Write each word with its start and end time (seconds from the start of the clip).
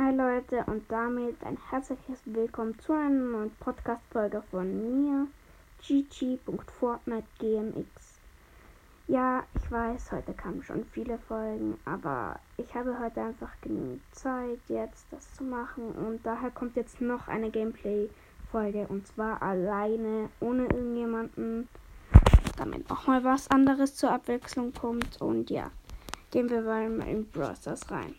Hi 0.00 0.14
Leute 0.14 0.62
und 0.66 0.88
damit 0.92 1.42
ein 1.42 1.58
herzliches 1.70 2.20
Willkommen 2.24 2.78
zu 2.78 2.92
einer 2.92 3.10
neuen 3.10 3.50
Podcast-Folge 3.58 4.44
von 4.48 5.02
mir, 5.02 5.26
gg.fortnite.gmx. 5.82 8.20
Ja, 9.08 9.42
ich 9.56 9.68
weiß, 9.68 10.12
heute 10.12 10.34
kamen 10.34 10.62
schon 10.62 10.84
viele 10.84 11.18
Folgen, 11.18 11.80
aber 11.84 12.38
ich 12.58 12.72
habe 12.76 12.96
heute 13.00 13.22
einfach 13.22 13.50
genügend 13.60 14.00
Zeit, 14.12 14.60
jetzt 14.68 15.08
das 15.10 15.34
zu 15.34 15.42
machen 15.42 15.90
und 15.90 16.24
daher 16.24 16.52
kommt 16.52 16.76
jetzt 16.76 17.00
noch 17.00 17.26
eine 17.26 17.50
Gameplay-Folge 17.50 18.86
und 18.88 19.04
zwar 19.08 19.42
alleine, 19.42 20.28
ohne 20.38 20.66
irgendjemanden, 20.66 21.68
damit 22.56 22.88
auch 22.88 23.08
mal 23.08 23.24
was 23.24 23.50
anderes 23.50 23.96
zur 23.96 24.12
Abwechslung 24.12 24.72
kommt 24.72 25.20
und 25.20 25.50
ja, 25.50 25.72
gehen 26.30 26.48
wir 26.50 26.62
mal 26.62 26.84
in 27.08 27.28
Brawl 27.32 27.56
Stars 27.56 27.90
rein. 27.90 28.14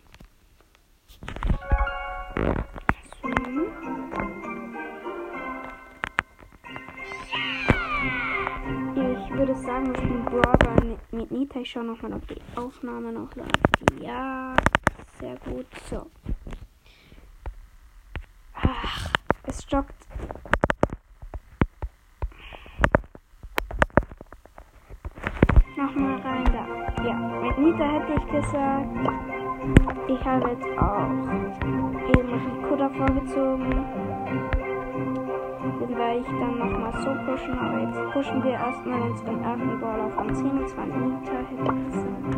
Ich 8.94 9.36
würde 9.36 9.54
sagen, 9.62 9.86
wir 9.86 9.96
spielen 9.96 10.24
Brawler 10.24 10.98
mit, 11.12 11.30
Nita. 11.30 11.60
Ich 11.60 11.70
schaue 11.70 11.84
nochmal, 11.84 12.12
ob 12.14 12.26
die 12.28 12.40
Aufnahme 12.56 13.12
noch 13.12 13.34
läuft. 13.34 14.00
Ja, 14.00 14.54
sehr 15.20 15.36
gut. 15.38 15.66
So. 15.88 16.10
Ach, 18.54 19.08
es 19.44 19.66
joggt. 19.70 19.94
Nochmal 25.76 26.20
rein 26.20 26.44
da. 26.44 27.04
Ja, 27.04 27.14
mit 27.14 27.58
Nita 27.58 27.84
hätte 27.84 28.12
ich 28.14 28.26
gesagt. 28.30 29.39
Ich 30.08 30.24
habe 30.24 30.48
jetzt 30.50 30.66
auch 30.78 31.10
eben 32.16 32.32
Rico 32.32 32.76
davor 32.76 33.06
gezogen. 33.06 33.84
Den 35.80 35.96
werde 35.96 36.20
ich 36.20 36.26
dann 36.26 36.58
nochmal 36.58 36.92
so 37.02 37.10
pushen, 37.26 37.58
aber 37.58 37.80
jetzt 37.80 38.12
pushen 38.12 38.42
wir 38.42 38.52
erstmal 38.52 39.02
unseren 39.02 39.42
ersten 39.42 39.78
Brawler 39.80 40.10
von 40.10 40.34
10 40.34 40.50
und 40.50 40.68
zwar 40.68 40.86
Nita 40.86 41.32
hätte 41.32 41.52
ich 41.52 41.84
gesagt. 41.86 42.28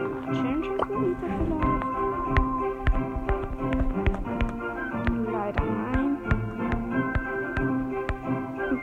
Macht 0.00 0.32
Changes 0.36 0.70
mit 0.70 1.00
Nita 1.00 1.26
vielleicht? 1.36 1.80
Leider 5.32 5.64
nein. 5.64 6.18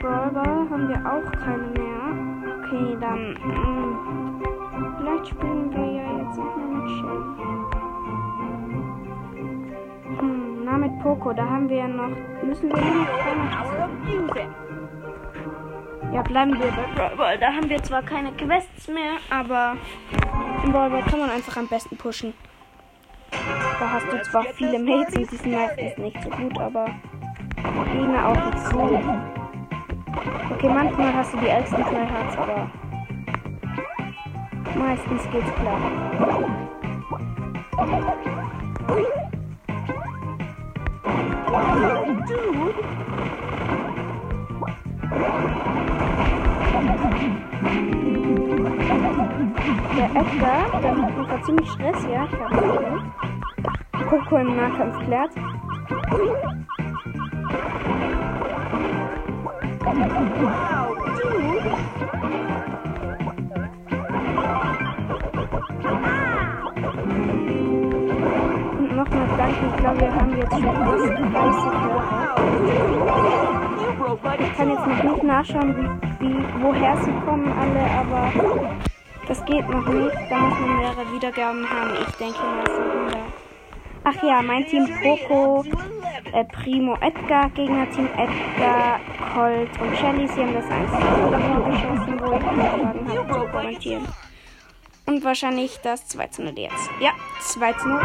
Brawler 0.00 0.70
haben 0.70 0.88
wir 0.88 1.00
auch 1.06 1.32
keine 1.32 1.68
mehr. 1.68 2.02
Okay, 2.62 2.96
dann. 3.00 3.77
Poco, 11.08 11.32
da 11.32 11.42
haben 11.42 11.70
wir 11.70 11.78
ja 11.78 11.88
noch. 11.88 12.10
Müssen 12.42 12.68
wir 12.68 12.76
noch 12.76 13.06
Ja, 16.12 16.20
bleiben 16.20 16.52
wir 16.52 16.66
bei 16.66 17.14
Brawl. 17.16 17.38
Da 17.38 17.46
haben 17.46 17.70
wir 17.70 17.82
zwar 17.82 18.02
keine 18.02 18.30
Quests 18.32 18.88
mehr, 18.88 19.12
aber 19.30 19.78
im 20.64 20.70
Brawl 20.70 21.02
kann 21.08 21.20
man 21.20 21.30
einfach 21.30 21.56
am 21.56 21.66
besten 21.66 21.96
pushen. 21.96 22.34
Da 23.30 23.90
hast 23.90 24.12
du 24.12 24.20
zwar 24.30 24.44
viele 24.52 24.78
Mates 24.78 25.16
und 25.16 25.32
die 25.32 25.36
sind 25.36 25.52
meistens 25.52 25.96
nicht 25.96 26.22
so 26.22 26.28
gut, 26.28 26.58
aber 26.60 26.90
Gegner 27.90 28.28
auch 28.28 28.44
nicht 28.44 28.58
so. 28.66 29.00
Okay, 30.50 30.68
manchmal 30.68 31.14
hast 31.14 31.32
du 31.32 31.38
die 31.38 31.48
ältesten 31.48 31.84
Tryhards, 31.84 32.36
aber 32.36 32.70
meistens 34.76 35.22
geht's 35.30 35.54
klar. 35.54 35.80
Der 41.48 41.56
Edgar, 50.14 50.80
der 50.82 50.94
macht 50.94 51.16
gerade 51.16 51.42
ziemlich 51.44 51.70
Stress, 51.70 52.06
ja, 52.12 52.26
ich 52.26 52.32
habe 52.38 52.54
gesehen. 52.54 53.12
Coco 54.10 54.36
im 54.36 54.56
Nahkampf 54.56 54.98
klärt. 55.06 55.32
Und 59.86 61.07
glaube, 69.78 70.00
wir 70.00 70.14
haben 70.14 70.36
jetzt 70.36 70.52
schon 70.52 70.62
fast 70.62 71.04
30 71.04 71.28
Hörer. 71.82 72.38
Ich 74.40 74.56
kann 74.56 74.70
jetzt 74.70 74.86
noch 74.86 75.02
nicht 75.02 75.22
nachschauen, 75.22 75.76
wie, 75.76 76.26
wie, 76.26 76.44
woher 76.60 76.96
sie 76.96 77.12
kommen 77.24 77.52
alle, 77.52 77.84
aber 78.00 78.32
das 79.26 79.44
geht 79.44 79.68
noch 79.68 79.86
nicht. 79.86 80.16
Da 80.30 80.38
muss 80.38 80.58
man 80.58 80.76
mehrere 80.78 81.12
Wiedergaben 81.12 81.68
haben. 81.68 81.92
Ich 82.08 82.16
denke 82.16 82.38
mal 82.38 82.64
so 82.66 82.80
100. 82.80 83.18
Ach 84.04 84.22
ja, 84.22 84.42
mein 84.42 84.64
Team 84.66 84.88
Poco, 85.02 85.64
äh, 86.32 86.44
Primo 86.44 86.96
Edgar, 87.00 87.50
Gegnerteam 87.50 88.08
Edgar, 88.16 89.00
Colt 89.34 89.70
und 89.80 89.96
Shelly. 89.96 90.26
Sie 90.28 90.40
haben 90.40 90.54
das 90.54 90.64
einzige 90.70 91.04
geschossen, 91.70 92.20
wo 92.20 92.32
ich 92.32 92.44
angefangen 92.44 93.08
habe 93.08 93.32
zu 93.32 93.48
kommentieren. 93.52 94.08
Und 95.06 95.24
wahrscheinlich 95.24 95.78
das 95.82 96.06
2 96.08 96.26
zu 96.28 96.42
0 96.42 96.58
jetzt. 96.58 96.90
Ja, 97.00 97.10
2 97.40 97.72
zu 97.74 97.88
0. 97.88 98.00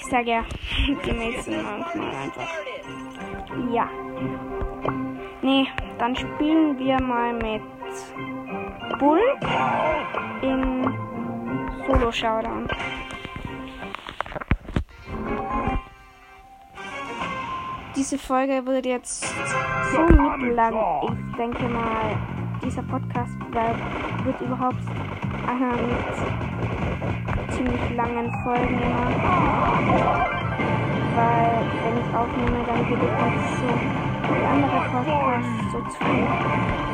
Ich 0.00 0.06
sage 0.10 0.30
ja, 0.30 0.44
die 0.86 1.40
sind 1.40 1.62
manchmal 1.62 2.14
einfach. 2.14 2.48
Ja. 3.72 3.88
Nee, 5.42 5.66
dann 5.98 6.14
spielen 6.16 6.78
wir 6.78 7.00
mal 7.00 7.32
mit 7.34 7.62
Bull 8.98 9.20
in 10.42 10.84
Solo 11.86 12.10
Showdown. 12.12 12.68
Diese 17.94 18.18
Folge 18.18 18.66
wird 18.66 18.86
jetzt 18.86 19.24
so 19.92 20.02
mittellang. 20.02 20.74
Ich 21.30 21.36
denke 21.36 21.68
mal, 21.68 22.16
dieser 22.62 22.82
Podcast 22.82 23.32
wird 23.52 24.40
überhaupt 24.40 24.82
einer 25.46 25.72
mit 25.72 26.55
ziemlich 27.56 27.96
langen 27.96 28.30
Folgen 28.44 28.80
immer. 28.80 29.08
Weil, 31.16 31.64
wenn 31.82 31.96
ich 31.96 32.10
aufnehme, 32.14 32.60
dann 32.66 32.80
geht 32.86 33.02
es 33.02 33.14
halt 33.16 33.40
so 33.56 33.68
die 34.28 34.44
andere 34.44 34.78
Podcast 34.90 35.54
so 35.72 35.78
zu 35.80 36.04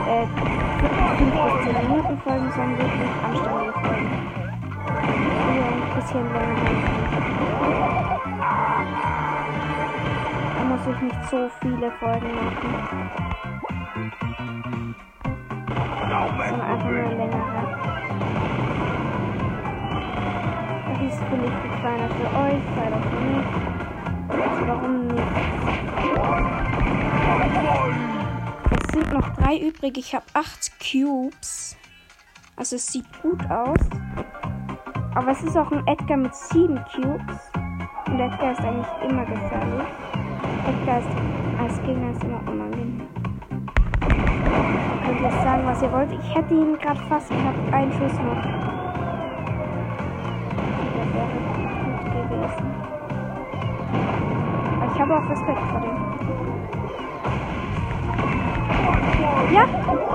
äh, 0.06 0.26
5 1.18 1.30
bis 1.30 1.54
10 1.64 1.88
Minuten 1.88 2.16
Folgen, 2.22 2.48
sondern 2.52 2.78
wirklich 2.78 3.14
anständige 3.24 3.72
Folgen. 3.72 4.10
Die 5.48 5.60
ein 5.60 5.82
bisschen 5.96 6.26
länger. 6.32 6.62
Da 10.56 10.62
muss 10.64 10.84
ich 10.86 10.98
nicht 11.02 11.22
so 11.28 11.38
viele 11.60 11.90
Folgen 11.98 12.30
machen. 12.36 12.72
Sondern 16.48 16.60
einfach 16.60 16.90
nur 16.90 17.10
längere. 17.16 17.81
Ist 21.32 21.38
vielleicht 21.38 21.62
viel 21.62 21.70
kleiner 21.80 22.08
für 22.10 22.26
euch, 22.36 22.62
leider 22.76 23.00
für 23.00 23.20
mich. 23.20 23.46
Warum 24.66 25.06
nicht? 25.06 25.22
Es 28.70 28.92
sind 28.92 29.12
noch 29.12 29.28
drei 29.36 29.56
übrig. 29.58 29.96
Ich 29.96 30.14
habe 30.14 30.26
acht 30.34 30.72
Cubes. 30.78 31.76
Also 32.56 32.76
es 32.76 32.86
sieht 32.86 33.06
gut 33.22 33.40
aus. 33.50 33.78
Aber 35.14 35.30
es 35.30 35.42
ist 35.42 35.56
auch 35.56 35.72
ein 35.72 35.86
Edgar 35.86 36.18
mit 36.18 36.34
sieben 36.34 36.78
Cubes. 36.94 37.50
Und 38.06 38.20
Edgar 38.20 38.52
ist 38.52 38.60
eigentlich 38.60 38.86
immer 39.08 39.24
gefährlich. 39.24 39.88
Edgar 40.68 40.98
ist 40.98 41.08
als 41.58 41.82
Gegner 41.82 42.10
ist 42.10 42.22
immer 42.24 42.40
unangenehm. 42.46 43.08
Ihr 44.02 45.06
könnt 45.06 45.20
jetzt 45.20 45.42
sagen, 45.42 45.62
was 45.64 45.82
ihr 45.82 45.92
wollt. 45.92 46.12
Ich 46.12 46.34
hätte 46.34 46.54
ihn 46.54 46.78
gerade 46.78 47.00
fast 47.08 47.30
gehabt. 47.30 47.72
Einen 47.72 47.92
Schuss 47.92 48.12
noch. 48.18 48.61
Habe 55.02 55.16
auch 55.16 55.28
Respekt 55.28 55.58
vor 55.72 55.80
dem. 55.80 55.96
Ja, 59.52 59.64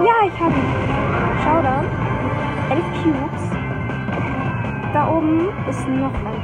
ja, 0.02 0.16
ich 0.26 0.40
habe 0.40 0.54
ihn. 0.54 0.72
Showdown. 1.44 1.86
Elf 2.70 2.86
Cubes. 3.04 3.44
Da 4.94 5.10
oben 5.10 5.50
ist 5.70 5.88
noch 5.90 6.14
ein. 6.14 6.42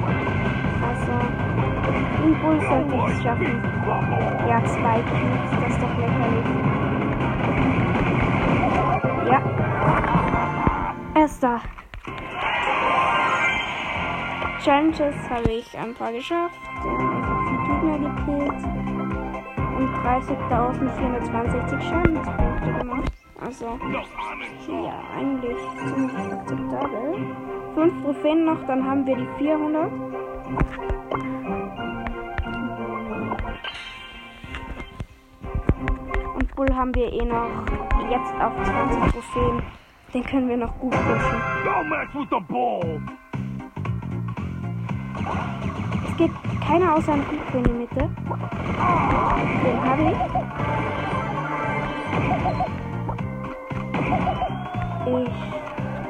Also, 0.89 1.13
den 2.21 2.35
Bull 2.41 2.59
sollte 2.59 2.95
ich 2.95 3.17
es 3.17 3.23
schaffen. 3.23 3.63
Ja, 4.49 4.63
zwei 4.65 4.99
Cubes, 5.01 5.51
das 5.61 5.69
ist 5.69 5.81
doch 5.81 5.95
lächerlich. 5.97 6.47
Ja. 9.31 9.41
Er 11.15 11.25
ist 11.25 11.41
da. 11.41 11.61
Challenges 14.61 15.29
habe 15.29 15.51
ich 15.51 15.77
ein 15.77 15.93
paar 15.93 16.11
geschafft. 16.11 16.62
Gegner 17.83 17.97
gekillt 17.97 18.63
und 19.77 19.89
30.462 20.05 21.81
Schadenspunkte 21.81 22.73
gemacht. 22.79 23.11
Also, 23.41 23.77
ja, 24.69 25.03
eigentlich 25.17 25.57
ziemlich 25.85 26.33
akzeptabel. 26.33 27.35
Fünf 27.75 28.03
Trophäen 28.03 28.45
noch, 28.45 28.65
dann 28.67 28.87
haben 28.87 29.05
wir 29.05 29.17
die 29.17 29.27
400. 29.37 29.91
Und 36.35 36.55
Bull 36.55 36.73
haben 36.73 36.95
wir 36.95 37.11
eh 37.11 37.25
noch 37.25 37.49
jetzt 38.09 38.33
auf 38.41 38.53
20 38.63 39.11
Trophäen. 39.11 39.61
Den 40.13 40.23
können 40.23 40.47
wir 40.47 40.57
noch 40.57 40.79
gut 40.79 40.91
pushen. 40.91 41.41
Keiner 46.67 46.95
außer 46.95 47.13
ein 47.13 47.21
Rico 47.21 47.57
in 47.57 47.63
die 47.63 47.71
Mitte. 47.71 48.09
Den 49.63 49.83
habe 49.83 50.03
ich. 50.03 50.17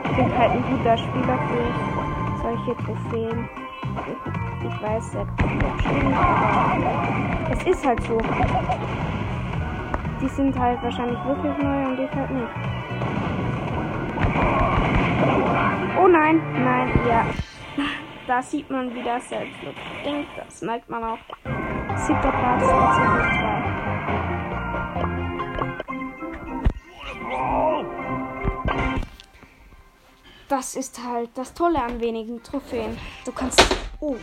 Ich 0.05 0.15
bin 0.15 0.37
halt 0.37 0.51
ein 0.51 0.63
guter 0.69 0.97
Spieler 0.97 1.39
für 1.47 1.65
solche 2.41 2.75
Trophäen. 2.83 3.49
Ich, 4.63 4.81
weiß, 4.81 5.11
der 5.11 5.27
es 7.51 7.63
ist 7.65 7.85
halt 7.85 8.01
so. 8.03 8.17
Die 10.21 10.29
sind 10.29 10.57
halt 10.57 10.81
wahrscheinlich 10.83 11.19
wirklich 11.25 11.57
neu 11.57 11.85
und 11.87 11.99
ich 11.99 12.15
halt 12.15 12.31
nicht. 12.31 12.47
Oh 16.01 16.07
nein, 16.07 16.41
nein, 16.63 16.89
ja. 17.09 17.42
Da 18.25 18.41
sieht 18.41 18.69
man, 18.69 18.93
wie 18.95 19.03
das 19.03 19.27
denkt. 19.27 20.29
Das 20.37 20.61
merkt 20.61 20.89
man 20.89 21.03
auch. 21.03 21.19
Siebter 21.95 22.31
Platz, 22.31 22.63
tatsächlich 22.63 23.39
zwei. 23.39 23.83
Das 30.47 30.75
ist 30.75 31.03
halt 31.03 31.31
das 31.35 31.53
Tolle 31.53 31.81
an 31.81 31.99
wenigen 31.99 32.41
Trophäen. 32.43 32.97
Du 33.25 33.31
kannst. 33.31 33.61
Oh. 33.99 34.15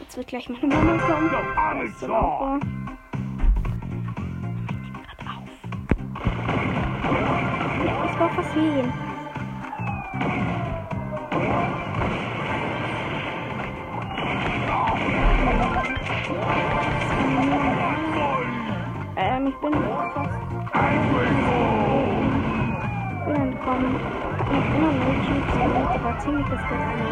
Jetzt 0.00 0.16
wird 0.16 0.28
gleich 0.28 0.48
meine 0.48 0.66
Mama 0.66 0.96
kommen. 0.98 1.94
So. 1.98 2.06
Ja, 7.84 8.06
das 8.06 8.18
war 8.18 8.30
versehen. 8.30 8.92
Ähm, 19.16 19.46
ich 19.48 19.56
bin 19.56 19.72
fast. 20.14 20.38
bin 23.26 23.36
entkommen. 23.36 23.96
Hab 24.38 24.52
noch 24.52 24.74
immer 24.74 24.92
null 24.92 25.16
Cubes, 25.26 25.54
aber 25.94 26.18
ziemlich 26.20 26.46
das 26.48 26.62
Gelände. 26.68 27.04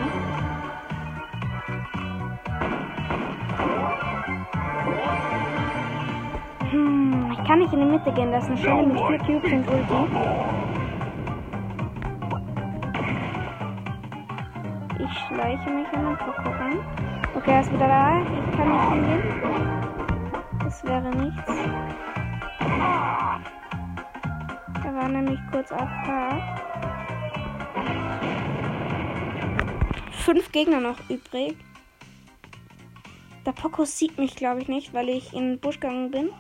Hm, 6.71 7.33
ich 7.33 7.45
kann 7.47 7.59
nicht 7.59 7.73
in 7.73 7.81
die 7.81 7.87
Mitte 7.87 8.13
gehen, 8.13 8.33
eine 8.47 8.57
Stelle 8.57 8.87
mit 8.87 8.99
vier 8.99 9.19
Cubes 9.19 9.53
und 9.53 9.69
Ulti. 9.69 10.76
Ich 15.09 15.19
schleiche 15.29 15.71
mich 15.71 15.87
an 15.93 16.05
den 16.05 16.17
Poco 16.17 16.51
ran. 16.51 16.85
Okay, 17.37 17.53
er 17.53 17.61
ist 17.61 17.73
wieder 17.73 17.87
da. 17.87 18.21
Ich 18.21 18.57
kann 18.57 18.73
nicht 18.73 18.89
hingehen. 18.91 19.23
Das 20.65 20.85
wäre 20.85 21.11
nichts. 21.15 21.53
Er 24.85 24.95
war 24.95 25.09
nämlich 25.09 25.39
kurz 25.53 25.71
AFK. 25.71 26.43
Fünf 30.11 30.51
Gegner 30.51 30.81
noch 30.81 30.99
übrig. 31.09 31.57
Der 33.45 33.53
Poco 33.53 33.85
sieht 33.85 34.19
mich, 34.19 34.35
glaube 34.35 34.63
ich, 34.63 34.67
nicht, 34.67 34.93
weil 34.93 35.09
ich 35.09 35.33
in 35.33 35.51
den 35.51 35.61
Busch 35.61 35.79
gegangen 35.79 36.11
bin. 36.11 36.31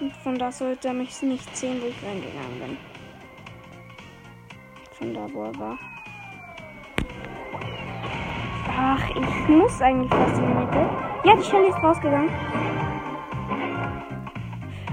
Und 0.00 0.12
von 0.16 0.36
da 0.36 0.50
sollte 0.50 0.88
er 0.88 0.94
mich 0.94 1.22
nicht 1.22 1.56
sehen, 1.56 1.80
wo 1.80 1.86
ich 1.86 2.02
reingegangen 2.02 2.58
bin. 2.58 2.76
Von 4.92 5.14
da, 5.14 5.32
wo 5.32 5.44
er 5.44 5.56
war. 5.56 5.78
Ach, 8.92 9.08
ich 9.10 9.48
muss 9.48 9.80
eigentlich 9.80 10.10
fast 10.10 10.36
in 10.36 10.48
die 10.48 10.54
Mitte. 10.54 10.80
Ja, 11.22 11.36
die 11.36 11.44
Shelly 11.44 11.68
ist 11.68 11.80
rausgegangen. 11.80 12.28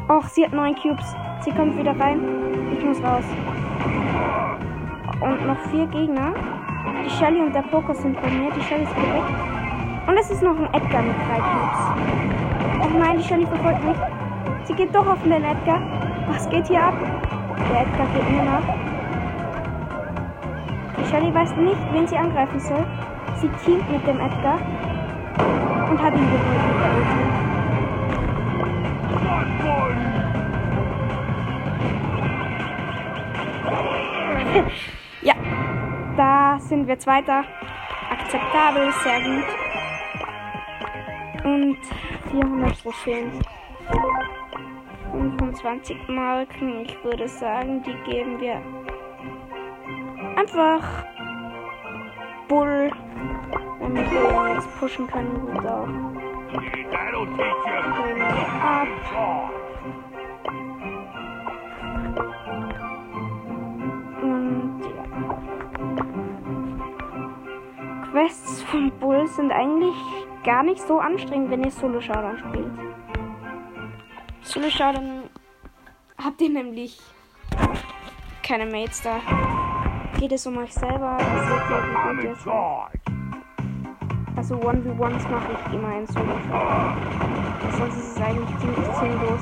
Och, 0.08 0.24
sie 0.26 0.46
hat 0.46 0.54
neun 0.54 0.76
Cubes. 0.76 1.16
Sie 1.42 1.52
kommt 1.52 1.76
wieder 1.80 2.00
rein. 2.00 2.22
Ich 2.78 2.86
muss 2.86 3.02
raus. 3.02 3.24
Und 5.20 5.48
noch 5.48 5.58
vier 5.72 5.88
Gegner. 5.88 6.32
Die 7.06 7.10
Shelly 7.10 7.42
und 7.42 7.56
der 7.56 7.64
Poker 7.64 7.96
sind 7.96 8.22
bei 8.22 8.30
mir. 8.30 8.52
Die 8.52 8.62
Shelly 8.62 8.84
ist 8.84 8.96
wieder 8.96 9.16
weg. 9.16 9.24
Und 10.06 10.18
es 10.20 10.30
ist 10.30 10.44
noch 10.44 10.56
ein 10.56 10.72
Edgar 10.76 11.02
mit 11.02 11.16
drei 11.28 11.40
Cubes. 11.40 11.80
Oh 12.84 13.00
nein, 13.00 13.18
die 13.18 13.24
Shelly 13.24 13.48
verfolgt 13.48 13.84
mich. 13.84 13.98
Sie 14.66 14.74
geht 14.74 14.94
doch 14.94 15.08
auf 15.08 15.24
den 15.24 15.32
Edgar. 15.32 15.82
Was 16.28 16.48
geht 16.50 16.68
hier 16.68 16.84
ab? 16.84 16.94
Der 17.72 17.82
Edgar 17.82 18.06
geht 18.14 18.30
mir 18.30 18.44
nach. 18.44 18.62
Die 21.00 21.10
Shelly 21.10 21.34
weiß 21.34 21.56
nicht, 21.56 21.94
wen 21.94 22.06
sie 22.06 22.18
angreifen 22.18 22.60
soll. 22.60 22.86
Sie 23.40 23.50
teamt 23.64 23.90
mit 23.92 24.08
dem 24.08 24.20
Edgar 24.20 24.60
und 25.90 26.02
hat 26.02 26.14
ihn 26.16 26.26
geholt 26.26 26.42
mit 26.68 26.82
der 26.82 26.92
Ulti. 26.98 27.28
Ja, 35.22 35.36
da 36.16 36.60
sind 36.60 36.88
wir 36.88 36.98
Zweiter. 36.98 37.44
Akzeptabel, 38.10 38.92
sehr 39.04 39.22
gut. 39.22 39.46
Und 41.44 41.78
400 42.32 42.82
Trophäen. 42.82 43.32
25 45.12 46.08
Marken, 46.08 46.86
ich 46.86 47.04
würde 47.04 47.28
sagen, 47.28 47.84
die 47.84 47.96
geben 48.10 48.40
wir 48.40 48.62
einfach 50.36 51.06
Bull. 52.48 52.92
Wenn 53.80 53.96
wir 53.96 54.04
Bull 54.04 54.50
jetzt 54.56 54.80
pushen 54.80 55.08
können, 55.08 55.40
gut 55.42 55.66
auch. 55.66 55.88
Ab. 58.64 58.88
Und 64.22 64.82
ja. 64.82 65.04
Quests 68.12 68.64
von 68.64 68.92
Bull 69.00 69.28
sind 69.28 69.52
eigentlich 69.52 69.96
gar 70.44 70.64
nicht 70.64 70.82
so 70.82 71.00
anstrengend, 71.00 71.52
wenn 71.52 71.64
ihr 71.64 71.72
Solo 71.72 72.00
Showdown 72.02 72.38
spielt. 72.38 72.72
Solo 74.42 74.70
Showdown 74.70 75.24
habt 76.24 76.42
ihr 76.42 76.50
nämlich 76.50 77.00
keine 78.44 78.66
Mates 78.66 79.02
da. 79.02 79.20
Geht 80.20 80.32
es 80.32 80.48
um 80.48 80.58
euch 80.58 80.74
selber, 80.74 81.16
das 81.20 81.48
seht 81.48 81.70
ihr, 81.70 81.84
wie 81.84 82.16
gut 82.16 82.24
ihr 82.24 82.36
seid. 82.38 83.02
Also 84.36 84.56
1v1s 84.56 85.30
mache 85.30 85.52
ich 85.54 85.74
immer 85.76 85.96
in 85.96 86.08
Solo. 86.08 86.34
Sonst 87.78 87.98
ist 87.98 88.18
es 88.18 88.22
eigentlich 88.22 88.58
ziemlich 88.58 88.88
sinnlos. 88.96 89.42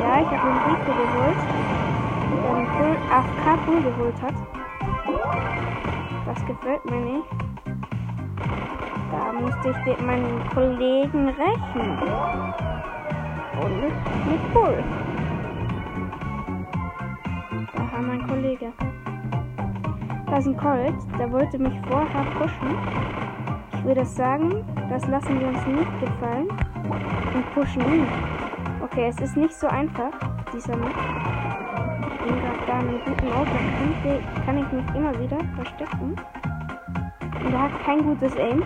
Ja, 0.00 0.12
ich 0.18 0.30
habe 0.30 0.48
den 0.48 0.58
Rico 0.64 0.92
geholt, 0.96 1.40
der 2.42 2.52
den 2.54 2.68
Bull, 2.78 2.96
AFK 3.12 3.44
Bull 3.66 3.82
geholt 3.82 4.18
hat. 4.22 4.36
Das 6.24 6.46
gefällt 6.46 6.84
mir 6.86 7.00
nicht. 7.00 7.28
Da 9.12 9.32
musste 9.32 9.68
ich 9.68 10.00
meinen 10.00 10.48
Kollegen 10.54 11.28
rächen. 11.28 12.69
Und 13.60 13.82
mit 13.82 14.54
Bull. 14.54 14.82
Aha, 17.76 18.00
mein 18.00 18.26
Kollege. 18.26 18.72
Da 20.26 20.36
ist 20.38 20.46
ein 20.46 20.56
Colt, 20.56 20.94
der 21.18 21.30
wollte 21.30 21.58
mich 21.58 21.74
vorher 21.88 22.24
pushen. 22.38 22.78
Ich 23.74 23.84
würde 23.84 24.04
sagen, 24.06 24.64
das 24.88 25.06
lassen 25.08 25.40
wir 25.40 25.48
uns 25.48 25.66
nicht 25.66 26.00
gefallen 26.00 26.48
und 27.34 27.54
pushen 27.54 27.82
ihn. 27.82 28.06
Okay, 28.82 29.08
es 29.08 29.20
ist 29.20 29.36
nicht 29.36 29.52
so 29.52 29.66
einfach, 29.66 30.12
dieser 30.54 30.76
Map. 30.76 30.94
Ich 32.12 32.26
bin 32.26 32.40
gerade 32.40 32.66
da 32.66 32.78
einem 32.78 33.00
guten 33.04 33.28
da 33.28 33.44
könnte, 33.44 34.22
kann 34.46 34.58
ich 34.58 34.72
mich 34.72 34.94
immer 34.94 35.18
wieder 35.20 35.38
verstecken. 35.56 36.16
Und 37.44 37.52
er 37.52 37.62
hat 37.62 37.84
kein 37.84 38.02
gutes 38.04 38.36
Aim. 38.36 38.62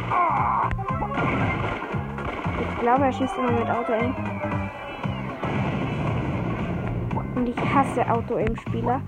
Ich 2.60 2.80
glaube, 2.80 3.04
er 3.04 3.12
schießt 3.12 3.38
immer 3.38 3.52
mit 3.52 3.70
Auto-Aim. 3.70 4.33
Und 7.34 7.48
ich 7.48 7.56
hasse 7.74 8.08
Auto 8.10 8.36
im 8.36 8.56
Spieler. 8.56 9.00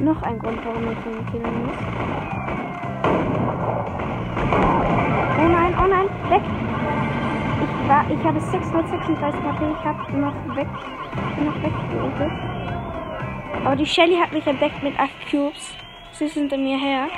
Noch 0.00 0.22
ein 0.22 0.38
Grund, 0.38 0.58
warum 0.64 0.82
ich 0.84 1.06
ihn 1.06 1.26
killen 1.30 1.66
muss. 1.66 1.76
Oh 5.38 5.48
nein, 5.48 5.74
oh 5.78 5.86
nein, 5.88 6.08
weg! 6.30 6.42
Ich 7.62 7.88
war, 7.88 8.04
ich 8.10 8.24
habe 8.24 8.40
636 8.40 9.42
HP, 9.42 9.64
ich 9.78 9.84
habe 9.84 10.16
noch 10.18 10.56
weg, 10.56 10.68
noch 11.44 11.56
weggeholt. 11.62 12.32
Aber 13.64 13.76
die 13.76 13.86
Shelly 13.86 14.16
hat 14.16 14.32
mich 14.32 14.46
entdeckt 14.46 14.82
mit 14.82 14.98
8 14.98 15.10
Cubes. 15.30 15.74
Sie 16.12 16.24
ist 16.24 16.34
hinter 16.34 16.56
mir 16.56 16.78
her. 16.78 17.08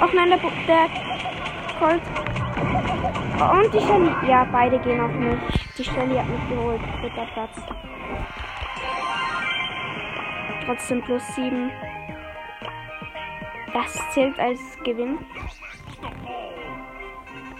Auch 0.00 0.12
nein, 0.12 0.28
der, 0.28 0.38
der 0.66 0.88
Colt. 1.78 2.02
Und 3.40 3.74
die 3.74 3.80
Shelly. 3.80 4.10
Ja, 4.28 4.46
beide 4.50 4.78
gehen 4.78 5.00
auf 5.00 5.12
mich. 5.12 5.38
Die 5.78 5.84
Shelly 5.84 6.16
hat 6.16 6.28
mich 6.28 6.48
geholt. 6.48 6.80
Dritter 7.00 7.26
Platz. 7.32 7.62
Trotzdem 10.64 11.02
plus 11.02 11.22
7. 11.34 11.70
Das 13.72 13.92
zählt 14.12 14.38
als 14.38 14.60
Gewinn. 14.84 15.18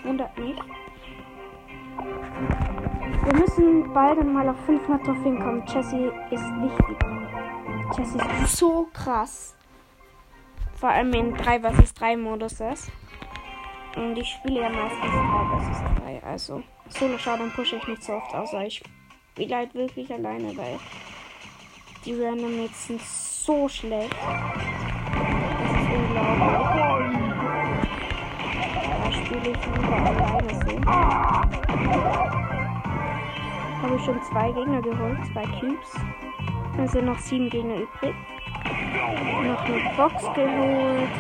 Wundert 0.05 0.39
mich. 0.39 0.57
Wir 3.25 3.35
müssen 3.35 3.93
beide 3.93 4.25
mal 4.25 4.49
auf 4.49 4.65
500 4.67 5.05
Trophäen 5.05 5.39
kommen. 5.39 5.65
Jessie 5.67 6.11
ist 6.31 6.45
wichtig. 6.63 6.97
Jessie 7.97 8.19
ist 8.43 8.57
so 8.57 8.89
krass. 8.93 9.57
Vor 10.75 10.91
allem 10.91 11.13
in 11.15 11.35
3 11.35 11.61
vs 11.61 11.95
3 11.95 12.17
Modus 12.17 12.61
ist. 12.61 12.91
Und 13.97 14.17
ich 14.17 14.29
spiele 14.29 14.61
ja 14.63 14.69
meistens 14.71 15.01
3 15.01 15.59
vs 15.59 16.03
3. 16.03 16.23
Also 16.25 16.63
Solo 16.89 17.19
Showdown 17.19 17.51
pushe 17.53 17.77
ich 17.77 17.87
nicht 17.87 18.03
so 18.03 18.13
oft, 18.13 18.35
außer 18.35 18.65
ich 18.67 18.83
spiele 19.33 19.57
halt 19.57 19.75
wirklich 19.75 20.13
alleine, 20.13 20.57
weil 20.57 20.79
die 22.05 22.15
Random 22.21 22.57
Mates 22.57 22.87
sind 22.87 23.01
so 23.01 23.69
schlecht. 23.69 24.15
Das 24.15 25.71
ist 25.73 25.89
unglaublich. 25.97 26.55
Da 29.05 29.13
spiele 29.13 29.49
ich 29.51 29.67
lieber 29.67 29.97
alleine 29.97 30.53
so. 30.55 30.73
Habe 33.83 33.97
ich 33.97 34.05
schon 34.05 34.23
zwei 34.23 34.53
Gegner 34.53 34.83
geholt, 34.83 35.19
zwei 35.33 35.45
Cubes. 35.59 35.93
Dann 36.77 36.89
sind 36.89 37.07
noch 37.07 37.19
sieben 37.19 37.49
Gegner 37.49 37.77
übrig. 37.77 38.15
Noch 39.45 39.65
eine 39.65 39.93
Box 39.97 40.23
geholt. 40.35 41.11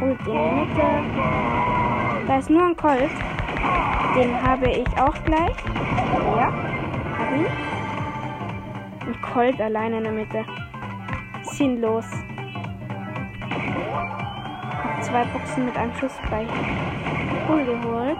Und 0.00 0.10
in 0.10 0.24
die 0.26 0.30
Mitte. 0.30 0.88
Da 2.28 2.38
ist 2.38 2.50
nur 2.50 2.66
ein 2.66 2.76
Colt. 2.76 3.10
Den 4.16 4.42
habe 4.42 4.70
ich 4.70 4.88
auch 5.00 5.24
gleich. 5.24 5.56
Ja, 6.36 6.52
hab 7.18 7.32
ihn. 7.36 7.46
Ein 9.12 9.20
Colt 9.20 9.60
alleine 9.60 9.98
in 9.98 10.04
der 10.04 10.12
Mitte. 10.12 10.44
Sinnlos. 11.42 12.06
Zwei 15.02 15.24
Boxen 15.24 15.66
mit 15.66 15.76
einem 15.76 15.94
Schuss 15.96 16.12
bei 16.30 16.46
Bull 17.46 17.62
geholt. 17.62 18.16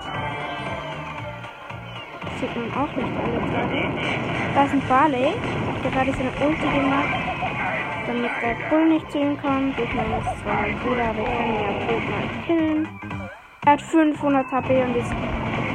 Sieht 2.39 2.55
man 2.55 2.71
auch 2.75 2.95
nicht 2.95 3.09
alle 3.09 3.41
gerade. 3.41 3.89
Da 4.55 4.65
ist 4.65 4.73
ein 4.75 4.83
Barley. 4.87 5.29
Hat 5.29 5.93
gerade 5.93 6.13
seine 6.13 6.47
Ulti 6.47 6.69
gemacht. 6.69 7.09
Damit 8.07 8.31
der 8.43 8.69
Bull 8.69 8.89
nicht 8.91 9.11
zu 9.11 9.19
ihm 9.19 9.41
kommt. 9.41 9.79
Ich 9.79 9.95
meine, 9.95 10.21
das 10.23 10.43
zwar 10.43 10.61
mein 10.61 10.75
aber 10.75 11.23
ich 11.23 11.39
kann 11.39 11.49
ihn 11.49 11.55
ja 11.55 11.87
blöd 11.87 12.11
mal 12.11 12.47
killen. 12.47 12.89
Er 13.65 13.73
hat 13.73 13.81
500 13.81 14.53
HP 14.53 14.83
und 14.83 14.97
ist 14.97 15.15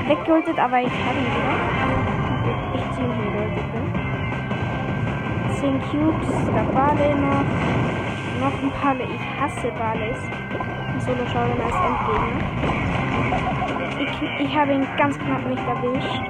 weggeholtet, 0.08 0.60
aber 0.60 0.80
ich 0.80 0.92
habe 0.92 1.18
ihn 1.18 1.26
wieder. 1.26 1.77
10 5.78 5.92
Cubes, 5.92 6.28
der 6.56 6.64
Barley 6.74 7.14
noch. 7.16 7.46
Noch 8.40 8.54
ein 8.62 8.72
Barley. 8.82 9.08
Ich 9.16 9.22
hasse 9.40 9.72
Barleys. 9.78 10.18
Im 10.94 11.00
Solo 11.02 11.26
Showdown 11.28 11.62
als 11.62 11.76
Endgegner. 11.88 12.42
Ich, 14.00 14.46
ich 14.46 14.56
habe 14.56 14.74
ihn 14.74 14.88
ganz 14.98 15.18
knapp 15.20 15.46
nicht 15.48 15.68
erwischt. 15.68 16.22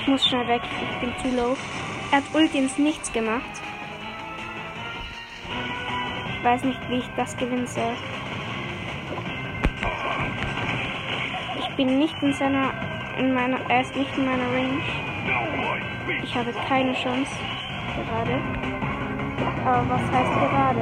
Ich 0.00 0.08
muss 0.08 0.26
schnell 0.26 0.48
weg. 0.48 0.62
Ich 0.90 0.98
bin 1.00 1.12
zu 1.22 1.28
low. 1.36 1.56
Er 2.10 2.18
hat 2.18 2.24
Ulti 2.34 2.58
ins 2.58 2.78
Nichts 2.78 3.12
gemacht. 3.12 3.44
Ich 6.38 6.44
weiß 6.44 6.64
nicht, 6.64 6.80
wie 6.88 6.98
ich 6.98 7.08
das 7.16 7.36
gewinnen 7.36 7.66
soll. 7.66 7.94
Bin 11.78 11.98
nicht 12.00 12.20
in 12.22 12.32
seiner, 12.32 12.72
in 13.16 13.32
meiner, 13.32 13.58
er 13.68 13.82
ist 13.82 13.94
nicht 13.94 14.18
in 14.18 14.24
meiner 14.24 14.50
Range. 14.52 14.82
Ich 16.24 16.34
habe 16.34 16.52
keine 16.68 16.92
Chance 16.92 17.30
gerade. 17.94 18.40
Aber 19.64 19.88
was 19.88 20.00
heißt 20.00 20.32
gerade? 20.40 20.80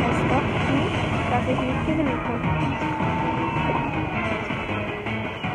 Heißt 0.00 0.24
doch 0.32 0.48
nicht, 0.72 0.96
dass 1.30 1.44
ich 1.52 1.60
nicht 1.60 1.86
gewinnen 1.86 2.18
kann. 2.24 2.40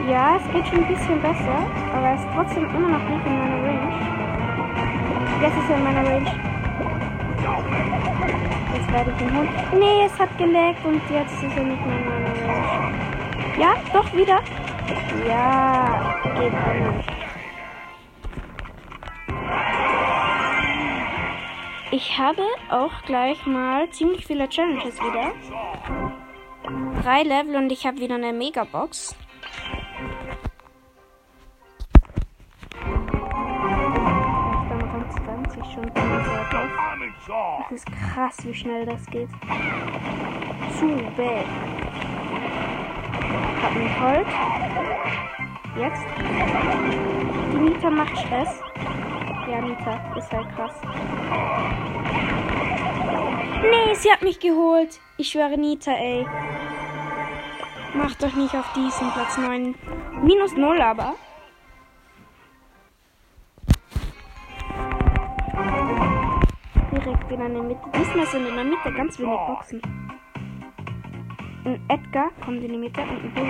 Ja, 0.07 0.35
es 0.37 0.45
geht 0.53 0.67
schon 0.67 0.83
ein 0.83 0.87
bisschen 0.93 1.21
besser, 1.23 1.65
aber 1.95 2.07
er 2.07 2.15
ist 2.15 2.27
trotzdem 2.35 2.65
immer 2.65 2.89
noch 2.89 3.09
nicht 3.09 3.25
in 3.25 3.39
meiner 3.39 3.63
Range. 3.63 3.93
Jetzt 5.41 5.57
ist 5.57 5.69
er 5.71 5.77
in 5.77 5.83
meiner 5.83 6.05
Range. 6.07 6.51
Jetzt 8.73 8.91
werde 8.91 9.13
ich 9.15 9.21
ihn 9.21 9.35
holen. 9.35 9.49
Nee, 9.79 10.05
es 10.05 10.19
hat 10.19 10.37
geleckt 10.37 10.85
und 10.85 11.01
jetzt 11.09 11.33
ist 11.33 11.57
er 11.57 11.63
nicht 11.63 11.85
mehr 11.85 11.97
Range. 12.07 13.11
Ja, 13.59 13.75
doch 13.93 14.13
wieder. 14.13 14.41
Ja, 15.27 16.15
geht 16.35 16.53
an. 16.53 17.03
Ich 21.91 22.17
habe 22.17 22.43
auch 22.69 23.01
gleich 23.05 23.45
mal 23.45 23.89
ziemlich 23.89 24.25
viele 24.25 24.47
Challenges 24.47 24.97
wieder. 25.01 25.33
Drei 27.03 27.23
Level 27.23 27.57
und 27.57 27.71
ich 27.71 27.85
habe 27.85 27.99
wieder 27.99 28.15
eine 28.15 28.31
Megabox. 28.31 29.15
Das 37.27 37.71
ist 37.71 37.85
krass, 37.85 38.37
wie 38.43 38.53
schnell 38.53 38.85
das 38.85 39.05
geht. 39.05 39.29
Zu 40.79 40.87
bad. 41.15 41.45
Hab 43.61 43.71
einen 43.75 43.95
Colt. 43.99 44.27
Jetzt. 45.77 46.01
Die 47.53 47.57
Nita 47.57 47.89
macht 47.91 48.17
Stress. 48.17 48.59
Ja, 49.49 49.61
Nita 49.61 50.17
ist 50.17 50.31
halt 50.31 50.55
krass. 50.55 50.73
Nee, 53.61 53.93
sie 53.93 54.11
hat 54.11 54.23
mich 54.23 54.39
geholt. 54.39 54.99
Ich 55.17 55.29
schwöre, 55.29 55.57
Nita, 55.57 55.91
ey. 55.91 56.25
Macht 57.93 58.23
doch 58.23 58.33
nicht 58.33 58.55
auf 58.55 58.73
diesen 58.73 59.11
Platz 59.11 59.37
9. 59.37 59.75
Minus 60.23 60.53
0 60.53 60.81
aber. 60.81 61.13
Direkt 67.03 67.31
in 67.31 67.39
der 67.39 67.49
Mitte. 67.49 67.81
Diesmal 67.97 68.25
sind 68.27 68.47
in 68.47 68.55
der 68.55 68.63
Mitte 68.63 68.93
ganz 68.95 69.17
wenig 69.17 69.39
Boxen. 69.47 69.81
Ein 71.65 71.79
Edgar 71.87 72.29
kommt 72.45 72.63
in 72.63 72.71
die 72.71 72.77
Mitte 72.77 73.01
und 73.01 73.09
ein 73.09 73.33
Bull. 73.33 73.47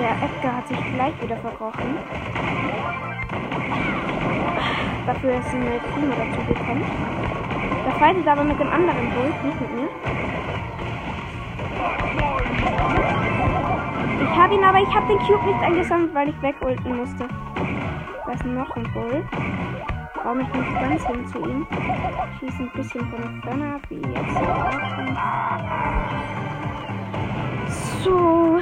Der 0.00 0.10
Edgar 0.10 0.56
hat 0.56 0.66
sich 0.66 0.78
gleich 0.94 1.22
wieder 1.22 1.36
verkrochen. 1.36 1.96
Dafür 5.06 5.38
ist 5.38 5.54
eine 5.54 5.78
Prima 5.78 6.14
dazu 6.16 6.44
gekommen. 6.46 6.84
Der 7.86 7.92
fightet 7.92 8.26
aber 8.26 8.44
mit 8.44 8.58
dem 8.58 8.68
anderen 8.68 9.10
Bull, 9.10 9.32
nicht 9.44 9.60
mit 9.60 9.74
mir. 9.76 9.88
Ich 14.22 14.36
habe 14.36 14.54
ihn 14.54 14.64
aber, 14.64 14.78
ich 14.78 14.94
habe 14.94 15.06
den 15.06 15.18
Cube 15.18 15.46
nicht 15.46 15.62
eingesammelt, 15.62 16.14
weil 16.14 16.28
ich 16.30 16.42
wegulten 16.42 16.96
musste. 16.96 17.28
Da 18.26 18.32
ist 18.32 18.44
noch 18.44 18.74
ein 18.76 18.92
Bull. 18.92 19.24
Warum 20.22 20.40
ich 20.40 20.48
nicht 20.52 20.74
ganz 20.74 21.06
hin 21.06 21.26
zu 21.28 21.38
ihm? 21.38 21.66
Schieße 22.38 22.62
ein 22.62 22.70
bisschen 22.74 23.08
von 23.08 23.42
Ferne 23.42 23.74
ab, 23.74 23.80
wie 23.88 23.96
jetzt. 23.96 24.34
So. 28.04 28.60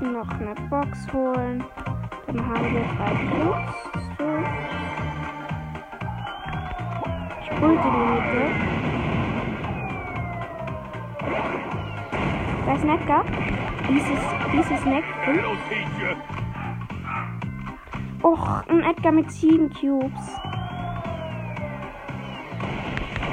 Noch 0.00 0.30
eine 0.38 0.54
Box 0.70 1.12
holen. 1.12 1.64
Dann 2.26 2.46
haben 2.46 2.74
wir 2.74 2.84
drei 2.96 3.12
Cubes. 3.28 3.74
So. 4.18 4.24
Ich 7.40 7.50
holte 7.60 7.88
die 7.90 8.04
Mitte. 8.12 8.42
Da 12.66 12.72
ist 12.74 12.84
Edgar. 12.84 13.24
Dieses, 13.88 14.20
dieses 14.52 14.84
Neck. 14.84 15.04
Och, 18.22 18.62
ein 18.68 18.84
Edgar 18.84 19.10
mit 19.10 19.32
7 19.32 19.68
Cubes. 19.70 20.40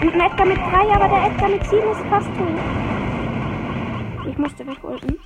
Und 0.01 0.13
ein 0.13 0.19
Edgar 0.19 0.47
mit 0.47 0.57
3, 0.57 0.95
aber 0.95 1.07
der 1.07 1.27
Edgar 1.27 1.49
mit 1.49 1.63
7 1.63 1.91
ist 1.91 2.01
fast 2.09 2.27
tot. 2.35 2.47
Ich 4.27 4.37
musste 4.39 4.65
wegulten. 4.65 5.19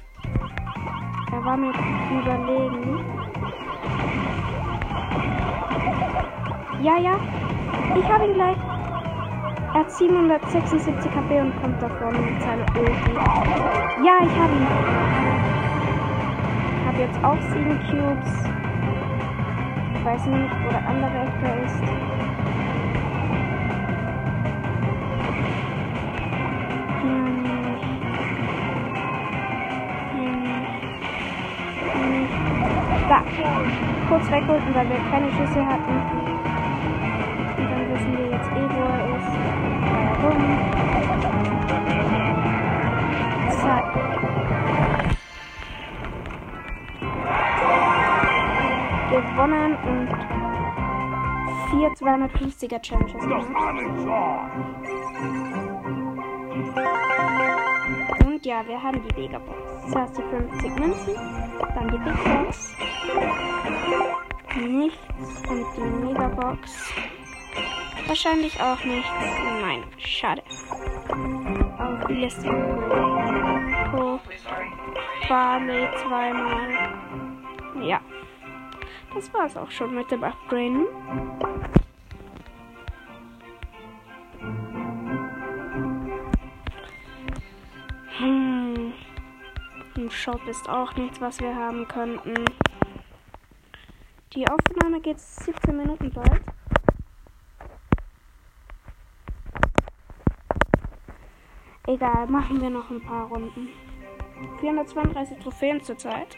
Er 1.31 1.45
war 1.45 1.55
mir 1.55 1.71
überlegen. 2.11 2.99
Ja, 6.81 6.97
ja. 6.97 7.15
Ich 7.95 8.11
habe 8.11 8.25
ihn 8.25 8.33
gleich. 8.33 8.57
Er 9.73 9.79
hat 9.79 9.91
776 9.91 11.09
HP 11.09 11.39
und 11.39 11.61
kommt 11.61 11.81
davon 11.81 12.11
mit 12.21 12.41
seiner 12.41 12.65
Ulti. 12.77 13.13
Ja, 14.05 14.17
ich 14.21 14.35
habe 14.37 14.53
ihn. 14.53 14.67
Ich 16.79 16.85
habe 16.85 16.99
jetzt 16.99 17.23
auch 17.23 17.41
7 17.53 17.79
Cubes. 17.89 18.52
Ich 20.03 20.09
weiß 20.09 20.25
nicht, 20.25 20.51
wo 20.65 20.69
der 20.69 20.85
andere 20.85 21.11
Edgar 21.11 21.55
ist. 21.63 21.81
Nicht. 27.41 27.85
Hier 31.93 32.05
nicht. 32.19 32.33
Da. 33.07 33.23
Kurz 34.09 34.29
wegholten, 34.29 34.75
weil 34.75 34.89
wir 34.89 34.99
keine 35.09 35.31
Schüsse 35.31 35.65
hatten. 35.65 36.12
Gewonnen 49.33 49.75
und 49.75 50.09
vier 51.71 51.89
250er 51.89 52.79
Challenges. 52.79 53.23
Und 58.25 58.45
ja, 58.45 58.67
wir 58.67 58.83
haben 58.83 59.01
die 59.01 59.21
Megabox. 59.21 59.91
Zuerst 59.91 60.17
die 60.19 60.21
50 60.21 60.79
Münzen, 60.79 61.15
dann 61.73 61.89
die 61.89 61.97
Big 61.97 62.23
Box. 62.23 62.75
Nichts 64.55 65.49
und 65.49 65.65
die 65.77 66.05
Megabox. 66.05 66.93
Wahrscheinlich 68.05 68.61
auch 68.61 68.85
nichts. 68.85 69.09
Nein, 69.61 69.83
schade. 69.97 70.43
Auf 71.09 72.05
die 72.07 72.13
Liste. 72.13 72.49
Cool. 73.91 74.19
Barley 75.27 75.87
zweimal. 75.97 76.69
Ja. 77.81 77.99
Das 79.13 79.31
war's 79.31 79.55
auch 79.55 79.69
schon 79.69 79.93
mit 79.93 80.09
dem 80.09 80.23
Upgraden. 80.23 80.87
Hm. 88.17 88.93
Im 89.95 90.09
Shop 90.09 90.41
ist 90.47 90.67
auch 90.67 90.95
nichts, 90.95 91.21
was 91.21 91.39
wir 91.39 91.55
haben 91.55 91.87
könnten. 91.87 92.33
Die 94.33 94.47
Aufnahme 94.47 94.99
geht 94.99 95.19
17 95.19 95.77
Minuten 95.77 96.11
bald. 96.11 96.41
Egal, 101.85 102.25
machen 102.27 102.59
wir 102.59 102.71
noch 102.71 102.89
ein 102.89 103.01
paar 103.01 103.27
Runden. 103.27 103.69
432 104.59 105.37
Trophäen 105.37 105.83
zurzeit. 105.83 106.35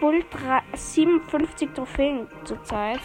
Bull 0.00 0.24
3 0.30 0.62
57 0.78 1.70
Trophäen 1.74 2.28
zurzeit. 2.44 3.00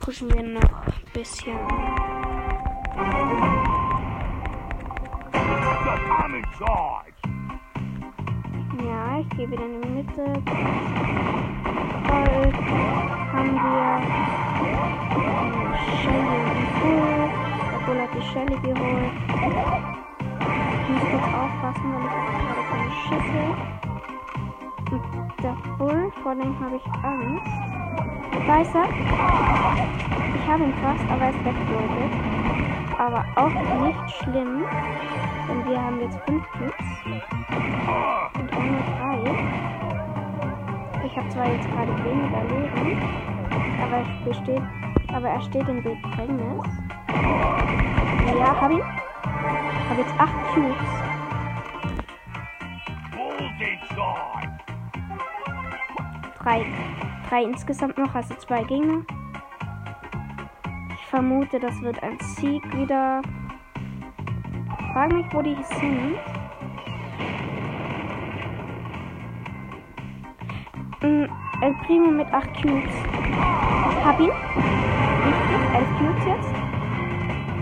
Pushen 0.00 0.32
wir 0.32 0.42
noch 0.42 0.86
ein 0.86 0.92
bisschen. 1.12 1.58
Ja, 8.86 9.18
ich 9.20 9.28
gehe 9.36 9.50
wieder 9.50 9.64
in 9.64 9.82
die 9.82 9.88
Mitte. 9.88 10.24
Gold 12.08 12.56
haben 13.32 13.54
wir. 13.54 14.00
Shelly 16.00 16.38
und 16.50 16.70
Bull. 16.80 17.24
Der 17.70 17.80
Bull 17.86 17.98
hat 18.00 18.10
die 18.14 18.22
Shelly 18.32 18.56
geholt. 18.60 19.14
Ich 20.80 20.88
muss 20.88 21.04
kurz 21.10 21.28
aufpassen, 21.34 21.86
weil 21.92 22.04
ich 22.04 22.10
habe 22.10 22.32
gerade 22.44 22.62
keine 22.68 22.90
Schüsse. 22.92 23.73
Der 25.44 25.56
Bull, 25.76 26.10
vor 26.22 26.34
dem 26.34 26.58
habe 26.58 26.76
ich 26.76 26.86
Angst. 27.04 27.46
Er. 28.48 28.64
Ich 30.34 30.48
habe 30.48 30.64
ihn 30.64 30.72
fast, 30.82 31.04
aber 31.10 31.24
er 31.24 31.30
ist 31.30 31.44
weggeholt. 31.44 32.14
Aber 32.98 33.22
auch 33.36 33.52
nicht 33.84 34.10
schlimm, 34.16 34.64
denn 35.46 35.66
wir 35.68 35.82
haben 35.82 36.00
jetzt 36.00 36.18
5 36.26 36.50
Cubes 36.50 36.88
und 38.38 38.52
er 38.52 38.58
nur 38.58 38.80
drei. 38.96 39.18
Ich 41.04 41.14
habe 41.14 41.28
zwar 41.28 41.46
jetzt 41.46 41.68
gerade 41.70 41.92
weniger 42.04 42.42
Leben, 42.44 43.02
aber 43.82 43.96
er 43.98 44.06
besteht, 44.24 44.62
aber 45.14 45.28
er 45.28 45.42
steht 45.42 45.68
im 45.68 45.82
Bedrängnis. 45.82 46.64
Ja, 48.38 48.60
hab 48.62 48.70
ihn. 48.70 48.82
Hab 49.90 49.98
jetzt 49.98 50.14
acht 50.18 50.54
Cubes. 50.54 51.13
Drei. 56.44 56.66
Drei 57.30 57.42
insgesamt 57.44 57.96
noch, 57.96 58.14
also 58.14 58.34
zwei 58.34 58.64
Gegner. 58.64 59.00
Ich 60.92 61.06
vermute, 61.06 61.58
das 61.58 61.80
wird 61.80 62.02
ein 62.02 62.18
Sieg 62.20 62.62
wieder. 62.76 63.22
Frag 64.92 65.10
mich, 65.10 65.24
wo 65.32 65.40
die 65.40 65.56
sind. 65.62 66.18
Mm, 71.00 71.24
El 71.62 71.74
Primo 71.86 72.10
mit 72.10 72.30
8 72.30 72.46
Cubes. 72.60 72.92
Hab 74.04 74.20
ihn. 74.20 74.30
Richtig, 75.24 75.60
11 75.72 75.88
Cubes 75.98 76.24
jetzt. 76.26 76.54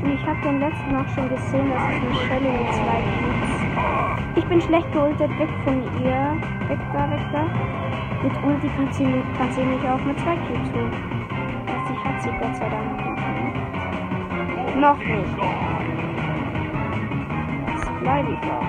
Und 0.03 0.12
ich 0.12 0.27
habe 0.27 0.40
den 0.42 0.59
letzten 0.59 0.97
auch 0.97 1.09
schon 1.14 1.29
gesehen, 1.29 1.71
das 1.71 1.83
ist 1.83 2.03
eine 2.03 2.14
Shelly 2.27 2.51
mit 2.51 2.75
2 2.75 2.83
Cubes. 3.21 4.38
Ich 4.38 4.45
bin 4.47 4.61
schlecht 4.61 4.92
geultet, 4.92 5.31
weg 5.38 5.51
von 5.62 5.83
ihr. 6.03 6.37
Weg 6.68 6.81
da, 6.92 7.09
weg 7.09 7.21
da. 7.33 7.82
Mit 8.22 8.32
Ulti 8.44 8.68
kann 8.76 8.88
sie, 8.92 9.04
mich- 9.04 9.24
kann 9.37 9.50
sie 9.50 9.64
mich 9.64 9.82
auch 9.88 10.00
mit 10.04 10.18
2 10.20 10.37
Cubes 10.37 10.72
holen. 10.72 10.92
Das 11.66 11.88
sie 11.88 11.96
hat 12.04 12.22
sie 12.22 12.30
Gott 12.30 12.54
sei 12.56 12.68
Dank 12.68 12.96
nicht. 12.96 14.76
Noch 14.80 14.98
nicht. 14.98 15.37
Jetzt 17.66 18.00
bleibe 18.00 18.30
ich 18.30 18.42
auch. 18.50 18.68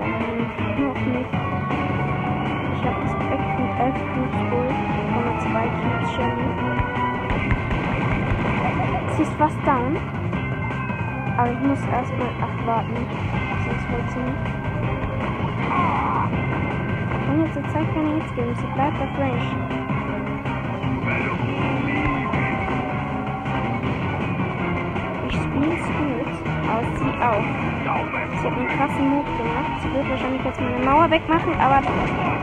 Weiterhin 0.00 0.38
noch 0.84 1.00
nicht. 1.14 1.32
Ich 2.74 2.82
habe 2.86 2.98
das 3.02 3.12
weg 3.30 3.42
mit 3.58 3.72
11 3.78 3.98
Cubes 4.14 4.36
geholt 4.40 4.78
und 5.14 5.24
mit 5.26 5.38
2 5.42 5.66
Cubes 5.78 6.08
Shelly. 6.14 6.48
Sie 9.16 9.22
ist 9.22 9.34
fast 9.34 9.58
down. 9.64 9.96
Aber 11.36 11.50
ich 11.52 11.60
muss 11.60 11.82
erstmal 11.86 12.32
abwarten. 12.42 12.96
Sonst 13.64 13.86
holt 13.90 14.08
sie 14.10 14.18
nicht. 14.18 14.60
Kann 17.30 17.44
jetzt 17.44 17.54
Zeit 17.54 17.86
keine 17.94 18.14
Hits 18.14 18.34
geben. 18.34 18.52
Sie 18.56 18.66
bleibt 18.74 19.00
auf 19.00 19.16
Range. 19.16 19.38
Sie 26.98 27.06
auch. 27.22 27.44
Sie 28.32 28.48
hat 28.48 28.52
einen 28.52 28.68
krassen 28.68 29.10
Move 29.10 29.24
gemacht. 29.38 29.80
Sie 29.80 29.94
wird 29.94 30.10
wahrscheinlich 30.10 30.44
jetzt 30.44 30.60
meine 30.60 30.84
Mauer 30.84 31.08
wegmachen, 31.08 31.54
aber 31.60 31.82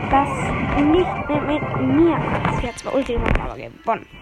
das 0.08 0.28
nicht 0.86 1.28
mit, 1.28 1.46
mit 1.46 1.62
mir. 1.94 2.16
Sie 2.58 2.68
hat 2.68 2.78
zwar 2.78 2.94
Ulti 2.94 3.12
gemacht, 3.12 3.38
aber 3.44 3.56
gewonnen. 3.56 4.17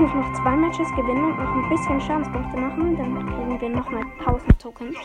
Ich 0.00 0.06
muss 0.06 0.14
noch 0.14 0.32
zwei 0.32 0.56
Matches 0.56 0.88
gewinnen 0.96 1.24
und 1.24 1.36
noch 1.36 1.56
ein 1.56 1.68
bisschen 1.68 2.00
Schadenspunkte 2.00 2.56
machen. 2.56 2.96
Dann 2.96 3.16
kriegen 3.16 3.60
wir 3.60 3.68
nochmal 3.68 4.02
1000 4.20 4.58
Tokens. 4.58 4.96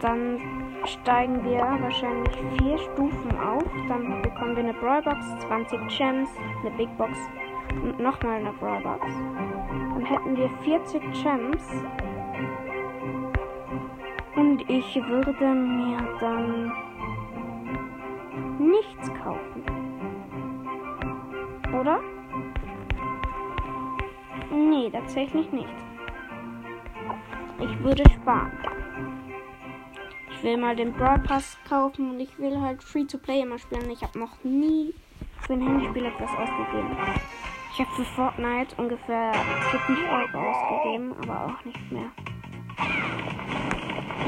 Dann 0.00 0.40
steigen 0.84 1.42
wir 1.42 1.58
wahrscheinlich 1.58 2.36
vier 2.58 2.78
Stufen 2.78 3.36
auf. 3.40 3.64
Dann 3.88 4.22
bekommen 4.22 4.54
wir 4.54 4.62
eine 4.62 4.74
Brawlbox, 4.74 5.18
20 5.48 5.80
Gems, 5.98 6.28
eine 6.60 6.70
Big 6.76 6.96
Box 6.96 7.18
und 7.82 7.98
nochmal 7.98 8.36
eine 8.36 8.52
Brawlbox. 8.52 9.04
Dann 9.94 10.04
hätten 10.04 10.36
wir 10.36 10.48
40 10.62 11.02
Gems. 11.24 11.66
Und 14.36 14.70
ich 14.70 14.94
würde 14.94 15.54
mir 15.54 15.98
dann 16.20 16.72
nichts 18.60 19.12
kaufen. 19.24 19.87
Oder? 21.88 22.00
Nee, 24.50 24.90
tatsächlich 24.90 25.50
nicht. 25.52 25.68
Ich 27.60 27.82
würde 27.82 28.02
sparen. 28.10 28.52
Ich 30.30 30.42
will 30.42 30.58
mal 30.58 30.76
den 30.76 30.92
Brawl 30.92 31.18
Pass 31.20 31.58
kaufen 31.68 32.10
und 32.10 32.20
ich 32.20 32.38
will 32.38 32.60
halt 32.60 32.82
Free-to-Play 32.82 33.42
immer 33.42 33.58
spielen. 33.58 33.90
Ich 33.90 34.02
habe 34.02 34.18
noch 34.18 34.44
nie 34.44 34.94
für 35.40 35.54
ein 35.54 35.62
Handyspiel 35.62 36.04
etwas 36.04 36.30
ausgegeben. 36.30 36.96
Ich 37.72 37.80
habe 37.80 37.90
für 37.96 38.04
Fortnite 38.04 38.76
ungefähr 38.76 39.32
40 39.70 39.96
Euro 40.10 40.50
ausgegeben, 40.50 41.14
aber 41.22 41.46
auch 41.46 41.64
nicht 41.64 41.92
mehr. 41.92 42.10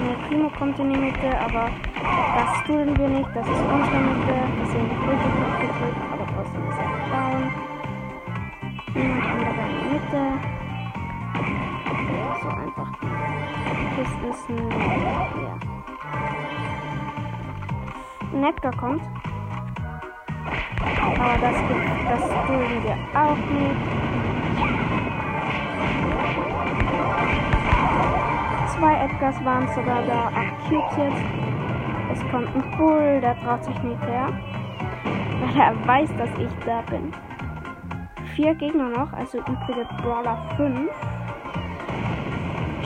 Der 0.08 0.28
Primo 0.28 0.50
kommt 0.58 0.78
in 0.78 0.94
die 0.94 0.98
Mitte, 0.98 1.38
aber 1.38 1.70
das 2.34 2.64
tun 2.66 2.96
wir 2.96 3.08
nicht. 3.08 3.28
Das 3.34 3.46
ist 3.46 3.60
unsere 3.60 4.00
Mitte. 4.00 4.34
Wir 4.56 4.66
sehen 4.66 4.88
die 4.88 4.96
Brücke 5.04 5.28
gedrückt, 5.60 6.09
In 8.94 9.02
der 9.02 9.68
Mitte. 9.90 10.22
So 12.42 12.48
einfach. 12.48 12.90
Kisten 13.94 14.68
ja. 14.72 15.56
Nedgar 18.32 18.76
kommt. 18.76 19.02
Aber 21.18 21.36
das, 21.40 21.56
das 22.08 22.46
dulden 22.46 22.82
wir 22.82 22.96
auch 23.20 23.36
nicht. 23.36 23.80
Zwei 28.76 28.94
Edgars 28.94 29.44
waren 29.44 29.68
sogar 29.74 30.02
da. 30.02 30.30
Acht 30.34 30.68
Cubes 30.68 30.96
jetzt. 30.96 31.24
Es 32.12 32.30
kommt 32.30 32.48
ein 32.56 32.78
Bull, 32.78 33.20
der 33.20 33.38
traut 33.40 33.64
sich 33.64 33.82
nicht 33.82 34.02
her. 34.02 34.32
Weil 35.40 35.60
er 35.60 35.86
weiß, 35.86 36.10
dass 36.16 36.30
ich 36.38 36.64
da 36.64 36.80
bin. 36.82 37.12
Vier 38.40 38.54
Gegner 38.54 38.88
noch, 38.88 39.12
also 39.12 39.36
übrige 39.36 39.86
Brawler 40.00 40.38
5. 40.56 40.90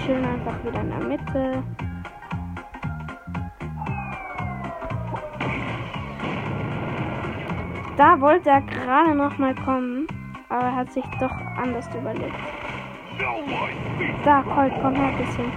Chillen 0.05 0.25
einfach 0.25 0.65
wieder 0.65 0.81
in 0.81 0.91
der 0.91 0.99
Mitte. 0.99 1.63
Da 7.97 8.21
wollte 8.21 8.51
er 8.51 8.63
gerade 8.63 9.15
noch 9.15 9.39
mal 9.39 9.55
kommen, 9.55 10.09
aber 10.49 10.65
er 10.65 10.75
hat 10.75 10.93
sich 10.93 11.05
doch 11.21 11.31
anders 11.57 11.89
überlegt. 11.95 12.35
Da, 14.25 14.43
Colt, 14.43 14.73
komm 14.83 14.97
her 14.97 15.07
ein 15.07 15.19
bisschen. 15.19 15.53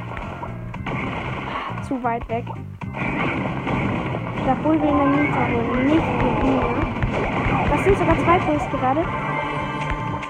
Zu 1.82 2.04
weit 2.04 2.30
weg. 2.30 2.46
Der 4.46 4.56
Bull 4.62 4.80
will 4.80 4.90
einen 4.90 5.24
Nita 5.24 5.48
holen, 5.48 5.88
nicht 5.88 6.24
mit 6.24 6.44
mir. 6.44 6.76
Das 7.72 7.84
sind 7.84 7.98
sogar 7.98 8.18
zwei 8.20 8.38
Bulls 8.38 8.70
gerade. 8.70 9.27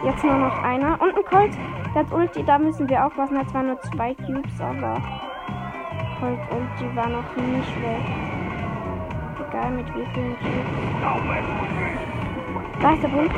Jetzt 0.08 0.24
nur 0.24 0.38
noch 0.38 0.64
einer. 0.64 1.02
Und 1.02 1.18
ein 1.18 1.26
Colt, 1.26 1.52
hat 1.94 2.10
Ulti, 2.14 2.42
da 2.42 2.58
müssen 2.58 2.88
wir 2.88 3.06
aufpassen. 3.06 3.38
Hat 3.38 3.50
zwar 3.50 3.64
nur 3.64 3.78
zwei 3.82 4.14
Cubes, 4.14 4.62
aber 4.62 5.02
Colt 6.18 6.40
Ulti 6.50 6.96
war 6.96 7.10
noch 7.10 7.36
nicht 7.36 7.76
weg. 7.82 8.06
Egal 9.50 9.72
mit 9.72 9.88
wie 9.88 10.06
vielen 10.14 10.38
Cubes. 10.40 10.66
Da 12.80 12.94
ist 12.94 13.04
der 13.04 13.10
Bull. 13.10 13.30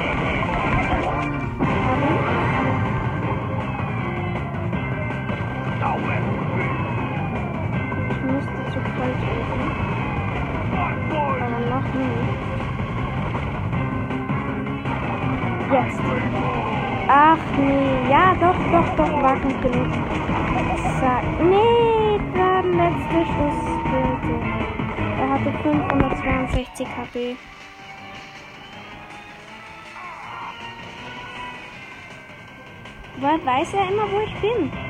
Ich 8.11 8.21
müsste 8.31 8.71
zu 8.71 8.79
Colt 8.79 9.19
rufen. 9.25 9.71
Aber 11.41 11.59
noch 11.67 11.93
nicht. 11.95 12.48
Jetzt. 15.71 15.99
Ach 17.07 17.37
nee, 17.59 18.09
ja 18.09 18.33
doch, 18.39 18.57
doch, 18.71 18.95
doch, 18.95 19.21
war 19.21 19.39
gut 19.39 19.61
genug. 19.61 19.87
Zack. 20.99 21.23
Nee, 21.43 22.19
der 22.33 22.63
letzte 22.63 23.25
Schuss 23.25 23.59
bitte. 23.83 24.33
Er 25.19 25.29
hatte 25.29 25.51
562 25.61 26.87
KP. 26.87 27.35
Woher 33.17 33.45
weiß 33.45 33.73
er 33.75 33.89
immer, 33.91 34.11
wo 34.11 34.19
ich 34.21 34.35
bin? 34.41 34.88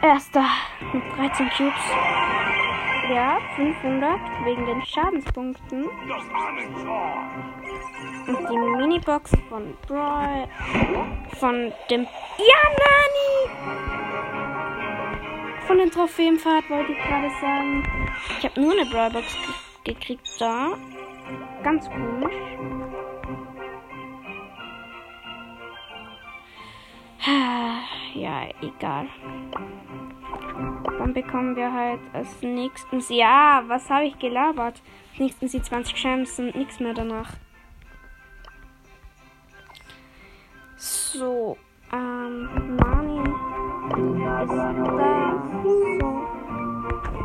Erster 0.00 0.44
mit 0.92 1.02
13 1.16 1.50
Cubes. 1.50 1.74
Ja, 3.12 3.38
500 3.56 4.20
wegen 4.44 4.66
den 4.66 4.84
Schadenspunkten. 4.84 5.86
Und 8.26 8.50
die 8.50 8.58
Minibox 8.58 9.32
von 9.48 9.74
Brawl. 9.86 10.48
Von 11.38 11.72
dem. 11.90 12.02
Ja, 12.38 12.62
Nani! 12.84 13.40
Von 15.66 15.78
den 15.78 15.90
Trophäenfahrt 15.90 16.68
wollte 16.70 16.92
ich 16.92 16.98
gerade 16.98 17.30
sagen. 17.40 17.84
Ich 18.38 18.44
habe 18.44 18.60
nur 18.60 18.72
eine 18.72 18.84
Brawlbox 18.90 19.36
ge 19.84 19.94
gekriegt 19.94 20.28
da. 20.38 20.72
Ganz 21.62 21.88
komisch. 21.90 22.34
Ja, 28.14 28.48
egal. 28.62 29.08
Dann 30.98 31.12
bekommen 31.12 31.56
wir 31.56 31.72
halt 31.72 32.00
als 32.12 32.42
nächstes. 32.42 33.08
Ja, 33.08 33.62
was 33.66 33.88
habe 33.90 34.06
ich 34.06 34.18
gelabert? 34.18 34.82
Als 35.10 35.18
nächstes 35.18 35.52
die 35.52 35.62
20 35.62 35.96
Champs 35.96 36.38
und 36.38 36.54
nichts 36.54 36.80
mehr 36.80 36.94
danach. 36.94 37.32
So, 40.76 41.56
ähm, 41.92 42.76
Nani 42.76 43.18
ist 43.20 44.28
da. 44.28 44.46
So. 44.46 46.28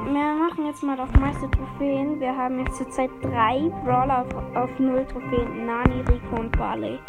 Wir 0.05 0.33
machen 0.35 0.65
jetzt 0.65 0.83
mal 0.83 0.99
auf 0.99 1.11
meiste 1.19 1.49
Trophäen. 1.51 2.19
Wir 2.19 2.35
haben 2.35 2.59
jetzt 2.59 2.77
zurzeit 2.77 3.11
drei 3.21 3.69
Brawler 3.83 4.25
auf, 4.25 4.55
auf 4.55 4.79
null 4.79 5.05
Trophäen. 5.05 5.65
Nani, 5.65 6.01
Rico 6.01 6.39
und 6.39 6.57
Barley. 6.57 6.99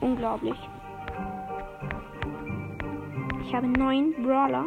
Unglaublich. 0.00 0.56
Ich 3.52 3.56
habe 3.56 3.68
neun 3.68 4.14
Brawler. 4.14 4.64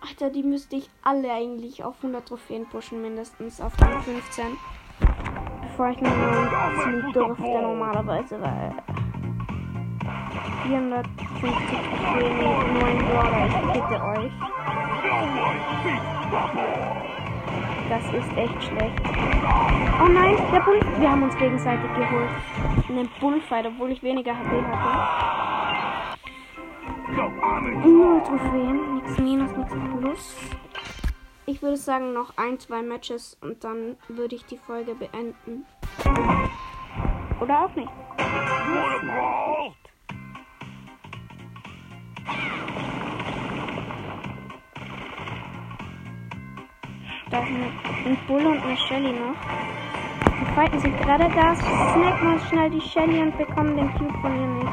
Alter, 0.00 0.30
die 0.30 0.44
müsste 0.44 0.76
ich 0.76 0.88
alle 1.02 1.32
eigentlich 1.32 1.82
auf 1.82 1.96
100 1.96 2.28
Trophäen 2.28 2.64
pushen, 2.66 3.02
mindestens 3.02 3.60
auf 3.60 3.72
Rang 3.82 4.00
15. 4.02 4.56
Bevor 5.62 5.88
ich 5.88 5.98
einen 5.98 6.20
neuen 6.20 7.02
ziehen 7.02 7.12
dürfte, 7.12 7.42
normalerweise, 7.42 8.40
weil 8.40 8.72
450 10.68 11.58
Trophäen 11.90 12.36
mit 12.38 12.80
neun 12.80 12.98
Brawler, 12.98 13.46
ich 13.48 13.72
bitte 13.72 14.04
euch. 14.04 14.32
Das 17.88 18.04
ist 18.14 18.36
echt 18.36 18.62
schlecht. 18.62 19.02
Oh 20.00 20.08
nein, 20.08 20.36
der 20.52 20.60
Bull. 20.60 20.80
Wir 21.00 21.10
haben 21.10 21.24
uns 21.24 21.36
gegenseitig 21.36 21.92
geholt. 21.94 22.30
Einen 22.88 23.10
Bullfight, 23.18 23.66
obwohl 23.66 23.90
ich 23.90 24.04
weniger 24.04 24.38
HP 24.38 24.62
hatte. 24.62 25.41
Null 27.60 28.22
Trophäen, 28.22 28.94
nichts 28.94 29.18
Minus, 29.18 29.52
nichts 29.56 29.74
Plus. 29.98 30.36
Ich 31.44 31.60
würde 31.60 31.76
sagen, 31.76 32.14
noch 32.14 32.36
ein, 32.36 32.58
zwei 32.58 32.82
Matches 32.82 33.36
und 33.42 33.62
dann 33.62 33.96
würde 34.08 34.36
ich 34.36 34.46
die 34.46 34.56
Folge 34.56 34.94
beenden. 34.94 35.66
Oder 37.40 37.64
auch 37.64 37.74
nicht. 37.74 37.90
Da 47.30 47.38
ist 47.38 47.48
ein, 47.48 48.18
Bull 48.26 48.46
und 48.46 48.62
eine 48.62 48.76
Shelly 48.76 49.12
noch. 49.12 49.36
Die 50.40 50.54
fighten 50.54 50.78
sich 50.78 50.96
gerade 50.98 51.28
da. 51.34 51.54
Snack 51.54 52.22
mal 52.22 52.40
schnell 52.48 52.70
die 52.70 52.80
Shelly 52.80 53.20
und 53.20 53.36
bekommen 53.36 53.76
den 53.76 53.92
Cube 53.94 54.18
von 54.20 54.40
ihr 54.40 54.46
nicht. 54.46 54.72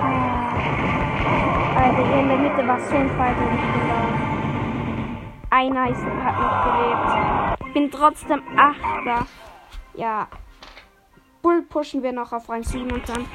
Ah. 0.00 1.03
Also 1.76 2.06
hier 2.06 2.20
in 2.20 2.28
der 2.28 2.38
Mitte 2.38 2.66
war 2.66 2.80
so 2.80 2.94
ein 2.94 3.06
ich 3.06 3.12
bin 3.12 3.88
da. 3.88 4.24
Einer 5.50 5.90
ist, 5.90 6.04
hat 6.04 6.38
noch 6.40 7.58
gelebt. 7.58 7.74
Bin 7.74 7.90
trotzdem 7.90 8.42
Achter. 8.56 9.26
Ja. 9.94 10.28
Bull 11.42 11.62
pushen 11.62 12.02
wir 12.02 12.12
noch 12.12 12.32
auf 12.32 12.48
Rang 12.48 12.62
7 12.62 12.90
und 12.90 13.08
dann 13.08 13.26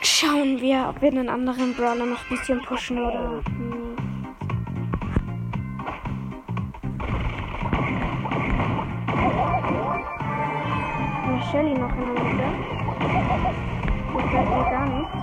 schauen 0.00 0.60
wir, 0.60 0.86
ob 0.88 1.02
wir 1.02 1.08
einen 1.08 1.28
anderen 1.28 1.74
Brawler 1.74 2.06
noch 2.06 2.22
ein 2.22 2.28
bisschen 2.28 2.62
pushen 2.62 2.98
oder. 2.98 3.42
Shelly 11.50 11.74
noch 11.74 11.92
in 11.94 12.14
der 12.14 12.24
Mitte. 12.24 12.48
Gefällt 14.12 14.48
mir 14.50 14.64
gar 14.70 14.86
nicht. 14.86 15.13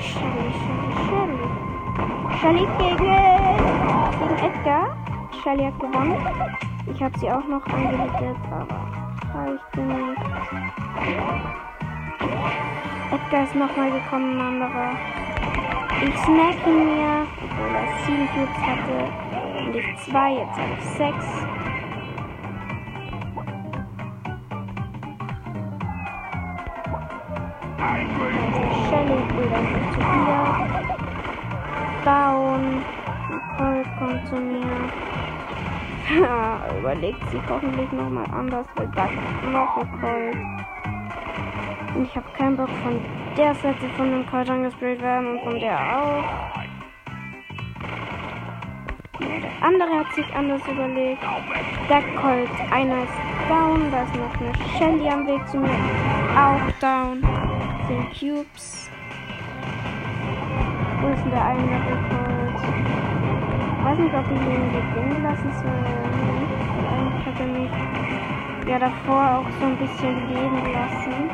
Shelly, 0.00 0.52
Shelly, 0.58 0.90
Shelly. 1.08 1.46
Shelly 2.40 2.64
gegen, 2.78 3.12
gegen 4.18 4.38
Edgar. 4.44 4.84
Shelly 5.42 5.64
hat 5.64 5.78
gewonnen. 5.80 6.16
Ich 6.86 7.02
habe 7.02 7.18
sie 7.18 7.30
auch 7.30 7.44
noch 7.48 7.66
angelegt, 7.66 8.44
aber 8.50 8.66
reicht 9.34 9.76
nicht. 9.76 10.22
Edgar 13.10 13.42
ist 13.42 13.54
nochmal 13.56 13.90
gekommen, 13.90 14.38
ein 14.38 14.46
anderer. 14.46 14.90
Ich 16.04 16.16
snack 16.18 16.66
ihn 16.66 16.84
mir, 16.94 17.26
obwohl 17.42 17.74
er 17.74 17.88
7 18.06 18.28
Cubes 18.34 18.60
hatte. 18.60 18.98
Und 19.66 19.74
ich 19.74 19.96
2, 20.04 20.32
jetzt 20.32 20.56
habe 20.56 20.72
ich 20.78 20.84
6. 20.84 21.14
Shelly 28.88 29.12
endlich 29.12 29.92
zu 29.92 30.00
ihr. 30.00 30.42
Down. 32.04 32.82
Nicole 33.28 33.84
kommt 33.98 34.26
zu 34.28 34.36
mir. 34.36 34.64
Überlegt 36.78 37.30
sich 37.30 37.40
hoffentlich 37.50 37.92
nochmal 37.92 38.24
anders, 38.32 38.66
weil 38.76 38.88
da 38.96 39.04
kommt 39.06 39.52
noch 39.52 39.76
Nicole. 39.76 40.30
Und 41.94 42.04
ich 42.04 42.16
habe 42.16 42.26
keinen 42.36 42.56
Bock 42.56 42.70
von 42.82 43.00
der 43.36 43.54
Seite 43.56 43.88
von 43.96 44.10
dem 44.10 44.26
Colt 44.26 44.48
angesprayt 44.48 45.02
werden 45.02 45.32
und 45.32 45.40
von 45.42 45.60
der 45.60 45.76
auch. 45.76 46.24
Der 49.20 49.66
andere 49.66 49.98
hat 49.98 50.14
sich 50.14 50.34
anders 50.34 50.62
überlegt. 50.66 51.22
Der 51.90 52.02
Colt, 52.20 52.48
einer 52.70 53.02
ist 53.02 53.12
down, 53.48 53.90
da 53.90 54.02
ist 54.02 54.14
noch 54.14 54.40
eine 54.40 54.52
Shelly 54.78 55.08
am 55.10 55.26
Weg 55.26 55.46
zu 55.48 55.58
mir, 55.58 55.70
auch 56.34 56.70
down. 56.80 57.37
10 57.88 58.04
Cubes. 58.12 58.90
Wo 61.00 61.08
ist 61.08 61.24
denn 61.24 61.30
der 61.30 61.42
andere 61.42 61.96
Colt? 62.10 62.60
Ich 63.78 63.84
weiß 63.84 63.98
nicht, 63.98 64.14
ob 64.14 64.26
ich 64.26 64.32
ihn 64.36 64.68
gewinnen 64.72 65.22
lassen 65.22 65.50
soll. 65.62 65.84
Eigentlich 66.92 67.24
hat 67.24 67.38
mich 67.48 68.68
ja 68.68 68.78
davor 68.78 69.24
auch 69.38 69.48
so 69.58 69.64
ein 69.64 69.76
bisschen 69.78 70.28
leben 70.28 70.72
lassen. 70.74 71.30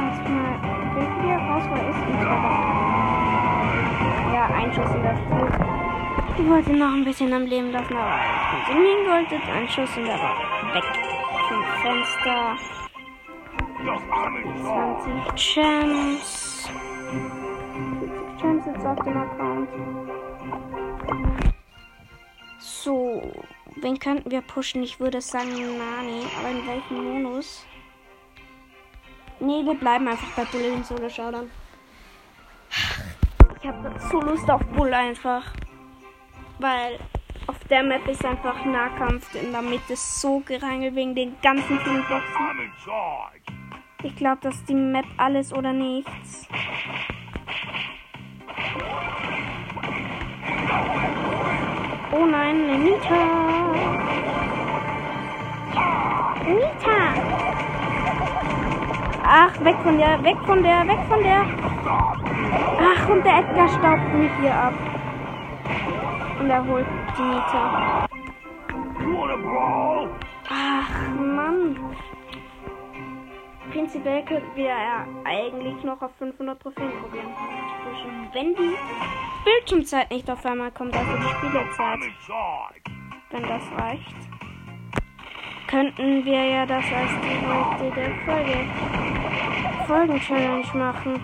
Erstmal 0.00 0.56
raus, 1.50 1.64
wo 1.68 1.74
er 1.74 1.88
ist. 1.90 2.02
Da. 2.22 2.34
Ja, 4.32 4.44
ein 4.56 4.72
Schuss 4.72 4.94
in 4.94 5.02
das. 5.02 5.37
Ich 6.40 6.46
wollte 6.46 6.72
noch 6.72 6.92
ein 6.92 7.04
bisschen 7.04 7.32
am 7.32 7.46
Leben 7.46 7.72
lassen, 7.72 7.96
aber 7.96 8.14
ich 8.14 8.66
konsumieren 8.66 9.06
wollte. 9.08 9.34
Ein 9.34 9.68
Schuss 9.68 9.96
und 9.96 10.06
er 10.06 10.20
war 10.20 10.38
weg 10.72 10.84
vom 11.48 11.64
Fenster. 11.82 12.56
20 15.34 15.54
Gems. 15.54 16.70
40 18.00 18.40
Gems 18.40 18.66
jetzt 18.66 18.86
auf 18.86 18.98
dem 19.00 19.16
Account. 19.16 19.68
So, 22.60 23.32
wen 23.80 23.98
könnten 23.98 24.30
wir 24.30 24.42
pushen? 24.42 24.84
Ich 24.84 25.00
würde 25.00 25.20
sagen 25.20 25.50
Nani, 25.50 26.22
aber 26.38 26.50
in 26.50 26.66
welchem 26.68 27.22
Modus? 27.22 27.66
Nee, 29.40 29.64
wir 29.64 29.74
bleiben 29.74 30.06
einfach 30.06 30.30
bei 30.36 30.44
Bull 30.44 30.60
in 30.60 30.84
Solo 30.84 31.08
Showdown. 31.08 31.50
Ich 33.60 33.68
habe 33.68 33.92
so 34.08 34.20
Lust 34.20 34.48
auf 34.48 34.64
Bull 34.66 34.94
einfach. 34.94 35.42
Weil 36.58 36.98
auf 37.46 37.56
der 37.70 37.84
Map 37.84 38.06
ist 38.08 38.24
einfach 38.24 38.64
Nahkampf 38.64 39.34
in 39.34 39.52
der 39.52 39.62
Mitte 39.62 39.94
so 39.94 40.40
gerangelt 40.40 40.94
wegen 40.96 41.14
den 41.14 41.36
ganzen 41.40 41.78
vielen 41.80 42.02
Boxen. 42.02 42.72
Ich 44.02 44.16
glaube, 44.16 44.38
dass 44.42 44.64
die 44.64 44.74
Map 44.74 45.06
alles 45.16 45.52
oder 45.52 45.72
nichts. 45.72 46.48
Oh 52.10 52.26
nein, 52.26 52.56
eine 52.64 52.78
Nita. 52.78 53.24
Nita. 56.46 57.14
Ach, 59.22 59.64
weg 59.64 59.76
von 59.82 59.98
der, 59.98 60.22
weg 60.24 60.36
von 60.46 60.62
der, 60.62 60.88
weg 60.88 60.98
von 61.08 61.22
der. 61.22 61.46
Ach, 62.80 63.08
und 63.08 63.24
der 63.24 63.38
Edgar 63.38 63.68
staubt 63.68 64.14
mich 64.14 64.32
hier 64.40 64.54
ab. 64.54 64.97
Und 66.40 66.50
er 66.50 66.64
holt 66.66 66.86
die 67.16 67.22
Nita. 67.22 68.06
Brawl? 69.42 70.10
Ach, 70.50 71.08
Mann. 71.18 71.76
Prinzipiell 73.70 74.24
könnten 74.24 74.56
wir 74.56 74.64
ja 74.66 75.06
eigentlich 75.24 75.82
noch 75.84 76.00
auf 76.00 76.10
500 76.18 76.60
Trophäen 76.60 76.90
probieren. 77.00 77.28
Wenn 78.32 78.54
die 78.54 78.76
Bildschirmzeit 79.44 80.10
nicht 80.10 80.30
auf 80.30 80.44
einmal 80.46 80.70
kommt, 80.70 80.94
also 80.96 81.12
die 81.16 81.22
Spielezeit, 81.34 81.98
in 82.02 82.12
wenn 83.30 83.42
das 83.42 83.62
reicht, 83.78 84.16
könnten 85.66 86.24
wir 86.24 86.44
ja 86.44 86.64
das 86.66 86.84
als 86.84 87.10
die 87.20 87.46
heutige 87.46 88.14
Folge 88.24 88.64
Folgen-Challenge 89.86 90.66
machen. 90.74 91.20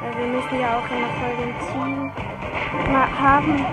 Weil 0.00 0.18
wir 0.18 0.26
müssen 0.26 0.60
ja 0.60 0.78
auch 0.78 0.90
eine 0.90 1.06
Folge 1.20 1.42
ein 1.42 1.60
Ziel 1.60 1.96
ma- 1.96 2.12
haben 3.20 3.64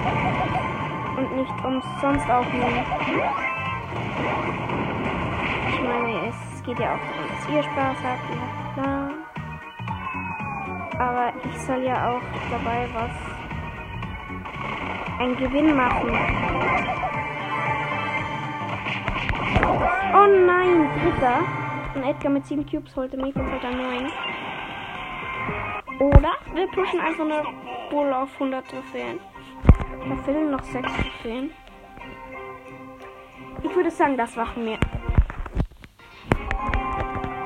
und 1.18 1.38
nicht 1.38 1.66
umsonst 1.66 2.30
aufnehmen. 2.30 2.84
Ich 5.70 5.82
meine, 5.82 6.28
es 6.30 6.64
geht 6.64 6.80
ja 6.80 6.96
auch 6.96 7.00
darum, 7.00 7.30
dass 7.30 7.50
ihr 7.50 7.64
Spaß 7.64 7.98
habt, 8.04 8.30
ja 8.30 8.46
klar. 8.74 9.10
Aber 10.98 11.34
ich 11.50 11.58
soll 11.62 11.84
ja 11.84 12.10
auch 12.10 12.22
dabei 12.50 12.88
was 12.94 13.12
einen 15.20 15.36
Gewinn 15.38 15.76
machen. 15.76 16.10
Oh 20.14 20.28
nein, 20.46 20.90
dritter. 21.02 21.40
Und 21.96 22.04
Edgar 22.04 22.32
mit 22.32 22.46
7 22.46 22.66
Cubes 22.66 22.96
holte 22.96 23.18
holt 23.18 23.36
dann 23.36 23.78
9. 23.78 24.12
Oder 26.00 26.32
wir 26.54 26.68
pushen 26.68 27.00
einfach 27.00 27.24
eine 27.24 27.44
Bull 27.96 28.12
auf 28.12 28.34
100 28.34 28.68
Trophäen. 28.68 29.22
Da 30.10 30.18
fehlen 30.26 30.52
noch 30.52 30.62
6 30.62 30.86
Trophäen. 30.86 31.52
Ich 33.64 33.74
würde 33.74 33.90
sagen, 33.90 34.18
das 34.18 34.36
machen 34.36 34.66
wir. 34.66 34.78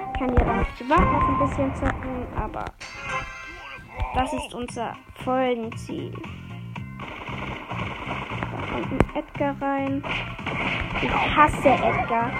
Ich 0.08 0.20
kann 0.20 0.36
ja 0.36 0.44
dann 0.44 0.66
privat 0.76 1.02
noch 1.02 1.30
ein 1.30 1.40
bisschen 1.48 1.76
zocken, 1.76 2.26
aber 2.36 2.66
das 4.16 4.34
ist 4.34 4.56
unser 4.56 4.96
Folgenziel. 5.24 6.14
Da 8.52 8.74
kommt 8.74 8.92
ein 8.92 9.16
Edgar 9.18 9.56
rein. 9.62 10.04
Ich 11.00 11.12
hasse 11.12 11.70
Edgar. 11.70 12.32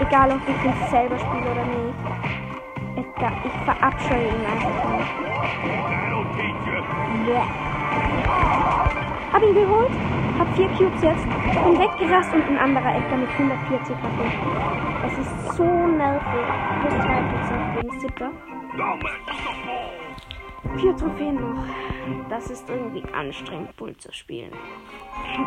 Egal, 0.00 0.30
ob 0.32 0.40
ich 0.48 0.64
ihn 0.64 0.88
selber 0.88 1.18
spiele 1.18 1.50
oder 1.50 1.66
nicht. 1.66 2.37
Edgar, 3.18 3.32
ich 3.44 3.52
verabscheue 3.64 4.28
ihn 4.28 4.46
einfach. 4.46 4.98
Bäh. 7.26 7.42
Hab 9.32 9.42
ihn 9.42 9.54
geholt, 9.54 9.90
hab 10.38 10.54
vier 10.54 10.68
Cubes 10.68 11.02
jetzt, 11.02 11.24
bin 11.24 11.78
weggerast 11.78 12.32
und 12.32 12.42
ein 12.42 12.58
anderer 12.58 12.94
Edgar 12.94 13.18
mit 13.18 13.28
140 13.30 13.96
HP. 13.96 14.24
Es 15.06 15.18
ist 15.18 15.56
so 15.56 15.64
nervig. 15.64 16.46
Plus 16.80 16.94
2% 16.94 17.82
wegen 17.82 18.00
Siebter. 18.00 18.30
Don't 18.76 19.02
mess 19.02 19.12
with 19.26 19.36
the 19.42 19.52
ball. 19.66 20.78
Vier 20.78 20.96
Trophäen 20.96 21.34
noch. 21.40 21.64
Das 22.28 22.50
ist 22.50 22.70
irgendwie 22.70 23.04
anstrengend, 23.12 23.76
Bull 23.76 23.96
zu 23.96 24.12
spielen. 24.12 24.52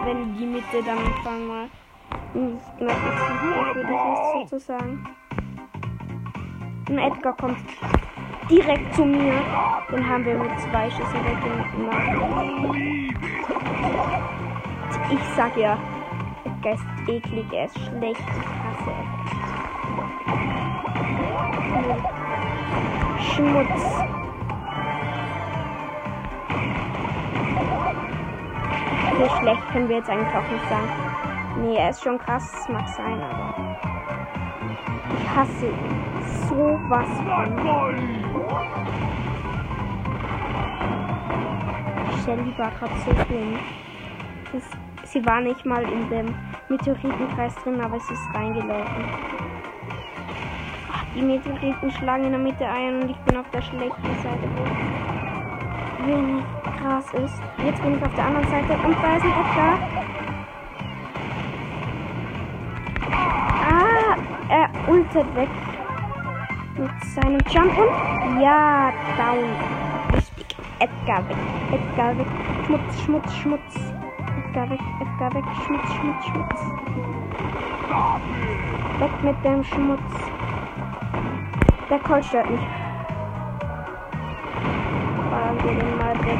Wenn 0.03 0.35
die 0.35 0.45
Mitte 0.45 0.83
dann 0.85 0.97
irgendwann 0.97 1.47
mal 1.47 1.69
nicht 2.33 2.97
funktioniert, 2.99 3.75
würde 3.75 3.91
ich 3.93 4.41
jetzt 4.41 4.49
sozusagen. 4.49 5.07
Ein 6.91 6.97
Edgar 6.97 7.33
kommt 7.37 7.57
direkt 8.49 8.93
zu 8.93 9.05
mir. 9.05 9.41
Den 9.89 10.09
haben 10.09 10.25
wir 10.25 10.35
mit 10.35 10.59
zwei 10.59 10.89
Schüssen 10.89 11.23
weggemacht. 11.23 12.11
Ich 15.09 15.23
sag 15.37 15.55
ja, 15.55 15.77
Edgar 16.43 16.73
ist 16.73 16.83
eklig, 17.07 17.45
er 17.53 17.65
ist 17.67 17.79
schlecht. 17.79 18.19
Ich 18.19 18.45
hasse 18.65 18.91
Edgar. 18.91 19.21
Schmutz. 23.21 23.81
So 29.17 29.25
schlecht 29.39 29.63
können 29.71 29.87
wir 29.87 29.95
jetzt 29.95 30.09
eigentlich 30.09 30.35
auch 30.35 30.51
nicht 30.51 30.67
sagen. 30.67 30.89
Nee, 31.61 31.77
er 31.77 31.89
ist 31.91 32.03
schon 32.03 32.17
krass, 32.17 32.53
es 32.53 32.67
mag 32.67 32.89
sein, 32.89 33.23
aber. 33.23 33.77
Ich 35.17 35.29
hasse 35.33 35.67
ihn. 35.67 36.10
So 36.51 36.57
was 36.89 37.07
von. 37.23 37.49
Shelly 42.25 42.53
war 42.57 42.71
gerade 42.71 42.93
so 43.05 43.11
dumm. 43.29 43.57
Sie 45.05 45.25
war 45.25 45.39
nicht 45.39 45.65
mal 45.65 45.81
in 45.83 46.09
dem 46.09 46.35
Meteoritenkreis 46.67 47.55
drin, 47.63 47.79
aber 47.79 47.97
sie 48.01 48.13
ist 48.13 48.35
reingelaufen. 48.35 49.05
Ach, 50.91 51.05
die 51.15 51.21
Meteoriten 51.21 51.89
schlagen 51.89 52.25
in 52.25 52.31
der 52.31 52.39
Mitte 52.39 52.67
ein 52.67 53.01
und 53.01 53.09
ich 53.11 53.17
bin 53.19 53.37
auf 53.37 53.49
der 53.51 53.61
schlechten 53.61 54.15
Seite, 54.21 54.49
wenig 56.05 56.43
Gras 56.81 57.13
ist. 57.13 57.41
Jetzt 57.65 57.81
bin 57.81 57.95
ich 57.95 58.03
auf 58.03 58.13
der 58.15 58.25
anderen 58.25 58.49
Seite 58.49 58.73
und 58.85 58.97
da 59.01 59.15
ist 59.15 59.23
ein 59.23 59.31
Edgar. 59.31 59.79
Ah, 63.71 64.17
er 64.49 64.69
ultet 64.89 65.35
weg 65.35 65.49
mit 66.81 67.03
seinem 67.13 67.39
Jump 67.51 67.77
und 67.77 68.41
ja, 68.41 68.91
down. 69.15 69.45
Richtig. 70.13 70.55
Edgar 70.79 71.29
weg. 71.29 71.37
Edgar 71.71 72.17
weg. 72.17 72.27
Schmutz, 72.65 73.01
Schmutz, 73.03 73.35
Schmutz. 73.35 73.93
Edgar 74.47 74.69
weg, 74.69 74.79
Edgar 74.99 75.33
weg. 75.35 75.43
Schmutz, 75.65 75.93
Schmutz, 75.93 76.25
Schmutz. 76.25 76.61
Weg 78.99 79.23
mit 79.23 79.45
dem 79.45 79.63
Schmutz. 79.63 80.11
Der 81.89 81.99
Colt 81.99 82.25
stört 82.25 82.49
mich. 82.49 82.61
Ballern 85.29 85.57
wir 85.63 85.75
den 85.75 85.97
mal 85.97 86.15
weg. 86.25 86.39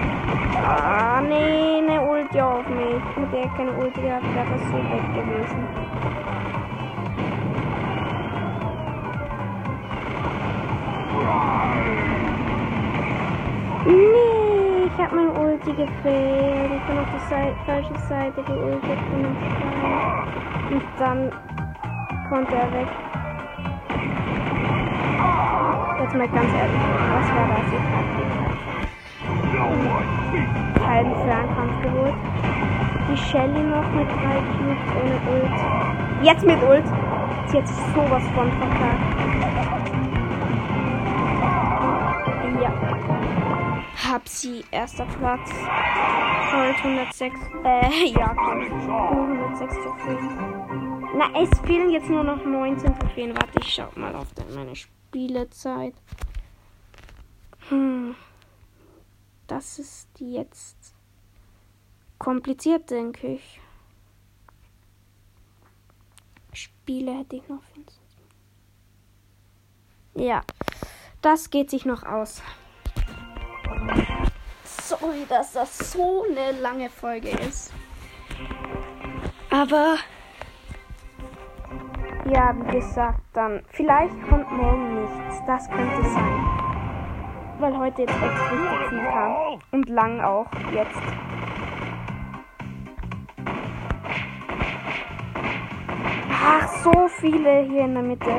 Ah, 0.65 1.21
nee, 1.21 1.82
ne 1.82 2.01
Ulti 2.01 2.41
auf 2.41 2.67
mich. 2.67 3.17
Mit 3.17 3.34
der 3.34 3.47
keine 3.49 3.73
Ulti 3.73 4.01
gehabt, 4.01 4.23
wäre 4.34 4.45
das 4.49 4.67
so 4.69 4.77
weg 4.77 5.06
gewesen. 5.13 6.21
Ulti 15.62 15.74
gefehlt. 15.74 16.71
Ich 16.76 16.84
bin 16.88 16.97
auf 16.97 17.06
die 17.13 17.19
Seite, 17.30 17.56
falsche 17.65 17.93
Seite 18.10 18.41
geultet. 18.43 19.00
Und 20.71 20.84
dann 20.97 21.32
konnte 22.30 22.56
er 22.56 22.71
weg. 22.71 22.88
Jetzt 26.00 26.15
mal 26.15 26.28
ganz 26.30 26.54
ehrlich, 26.54 26.82
was 27.13 27.28
war 27.36 27.47
das? 27.50 27.67
Ich 27.71 27.80
hab 27.93 28.08
die 30.32 30.84
halben 30.84 31.15
Fernkampf 31.15 31.76
geholt. 31.84 32.15
Die 33.12 33.17
Shelly 33.17 33.63
noch 33.63 33.91
mit 33.93 34.10
drei 34.10 34.38
Cubes 34.58 34.86
ohne 34.97 35.17
Ult. 35.32 35.58
Jetzt 36.24 36.45
mit 36.45 36.63
Ult. 36.63 36.88
Sie 37.47 37.58
hat 37.58 37.67
sowas 37.67 38.24
von 38.34 38.52
verkackt. 38.52 39.21
Sie 44.34 44.63
erster 44.72 45.06
Platz. 45.06 45.50
Gold 46.52 46.78
106. 46.78 47.39
Äh, 47.63 48.06
ja, 48.17 48.34
Gold 48.34 48.72
106 48.72 49.74
Trophäen. 49.84 51.02
Na, 51.17 51.30
es 51.39 51.50
fehlen 51.60 51.89
jetzt 51.89 52.10
nur 52.10 52.24
noch 52.24 52.44
19 52.44 52.98
Trophäen. 52.98 53.36
Warte, 53.36 53.60
ich 53.60 53.74
schau 53.74 53.89
mal 53.96 54.15
auf 54.15 54.28
meine 54.56 54.76
Spielezeit. 54.76 55.94
Hm. 57.70 58.15
Das 59.48 59.80
ist 59.80 60.08
jetzt 60.20 60.96
kompliziert, 62.17 62.89
denke 62.89 63.34
ich. 63.34 63.60
Spiele 66.54 67.17
hätte 67.17 67.36
ich 67.36 67.48
noch 67.50 67.62
24. 67.74 68.00
Ja, 70.15 70.41
das 71.22 71.50
geht 71.50 71.70
sich 71.70 71.86
noch 71.86 72.04
aus. 72.04 72.41
Sorry, 74.64 75.26
dass 75.28 75.54
das 75.54 75.92
so 75.92 76.26
eine 76.30 76.60
lange 76.60 76.90
Folge 76.90 77.30
ist. 77.30 77.74
Aber 79.50 79.98
ja, 82.26 82.56
wie 82.56 82.78
gesagt, 82.78 83.22
dann 83.34 83.64
vielleicht 83.70 84.14
kommt 84.30 84.52
morgen 84.52 85.02
nichts. 85.02 85.42
Das 85.48 85.70
könnte 85.70 86.04
sein. 86.04 86.46
Weil 87.60 87.78
heute 87.78 88.02
jetzt 88.02 88.14
echt 88.14 88.24
richtig 88.24 88.90
viel 88.90 89.00
kam. 89.00 89.62
Und 89.72 89.90
lang 89.90 90.22
auch 90.22 90.48
jetzt. 90.74 91.02
Ach, 96.30 96.68
so 96.84 97.08
viele 97.20 97.62
hier 97.64 97.86
in 97.86 97.94
der 97.94 98.04
Mitte. 98.04 98.32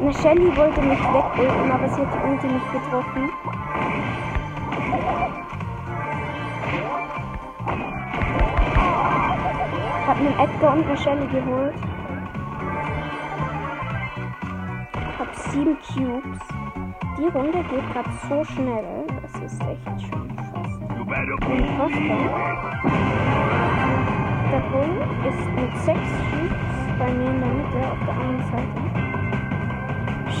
Eine 0.00 0.14
Shelly 0.14 0.56
wollte 0.56 0.80
mich 0.80 1.00
wegulten, 1.00 1.72
aber 1.72 1.88
sie 1.88 2.00
hat 2.00 2.14
die 2.14 2.30
Ulti 2.30 2.46
nicht 2.46 2.72
getroffen. 2.72 3.30
Hab 10.06 10.16
einen 10.18 10.38
Edgar 10.38 10.72
und 10.74 10.86
eine 10.86 10.96
Shelly 10.96 11.26
geholt. 11.26 11.74
Hab 15.18 15.34
sieben 15.34 15.76
Cubes. 15.80 16.38
Die 17.18 17.26
Runde 17.36 17.64
geht 17.64 17.92
gerade 17.92 18.10
so 18.28 18.44
schnell. 18.44 19.04
Das 19.20 19.34
ist 19.42 19.60
echt 19.62 20.00
schon 20.08 20.30
fast 20.36 20.80
unfassbar. 21.44 22.24
Der 24.52 24.62
Bull 24.70 24.94
ist 25.28 25.44
mit 25.56 25.76
sechs 25.78 26.10
Cubes 26.30 26.78
bei 27.00 27.12
mir 27.12 27.30
in 27.30 27.40
der 27.40 27.50
Mitte 27.50 27.90
auf 27.90 27.98
der 28.06 28.14
anderen 28.14 28.44
Seite. 28.52 28.77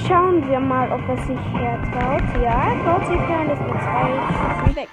Schauen 0.08 0.48
wir 0.48 0.58
mal, 0.58 0.90
ob 0.90 1.06
er 1.06 1.18
sich 1.18 1.38
hertraut. 1.52 2.42
Ja, 2.42 2.74
traut 2.82 3.06
sich 3.06 3.20
her 3.28 3.40
und 3.40 3.50
ist 3.50 3.60
mit 3.60 3.82
zwei 3.82 4.08
Schüssen 4.32 4.76
weg. 4.76 4.88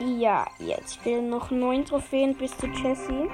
Ja, 0.00 0.46
jetzt 0.58 0.98
fehlen 0.98 1.30
noch 1.30 1.52
neun 1.52 1.84
Trophäen 1.84 2.36
bis 2.36 2.56
zu 2.56 2.66
Jessie. 2.66 3.30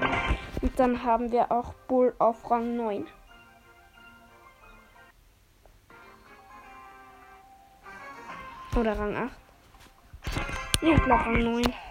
Und 0.61 0.79
dann 0.79 1.03
haben 1.03 1.31
wir 1.31 1.51
auch 1.51 1.73
Bull 1.87 2.13
auf 2.19 2.51
Rang 2.51 2.75
9. 2.75 3.07
Oder 8.79 8.99
Rang 8.99 9.15
8. 9.15 9.31
Ja, 10.83 10.93
ich 10.93 11.03
glaube 11.03 11.25
Rang 11.25 11.43
9. 11.43 11.90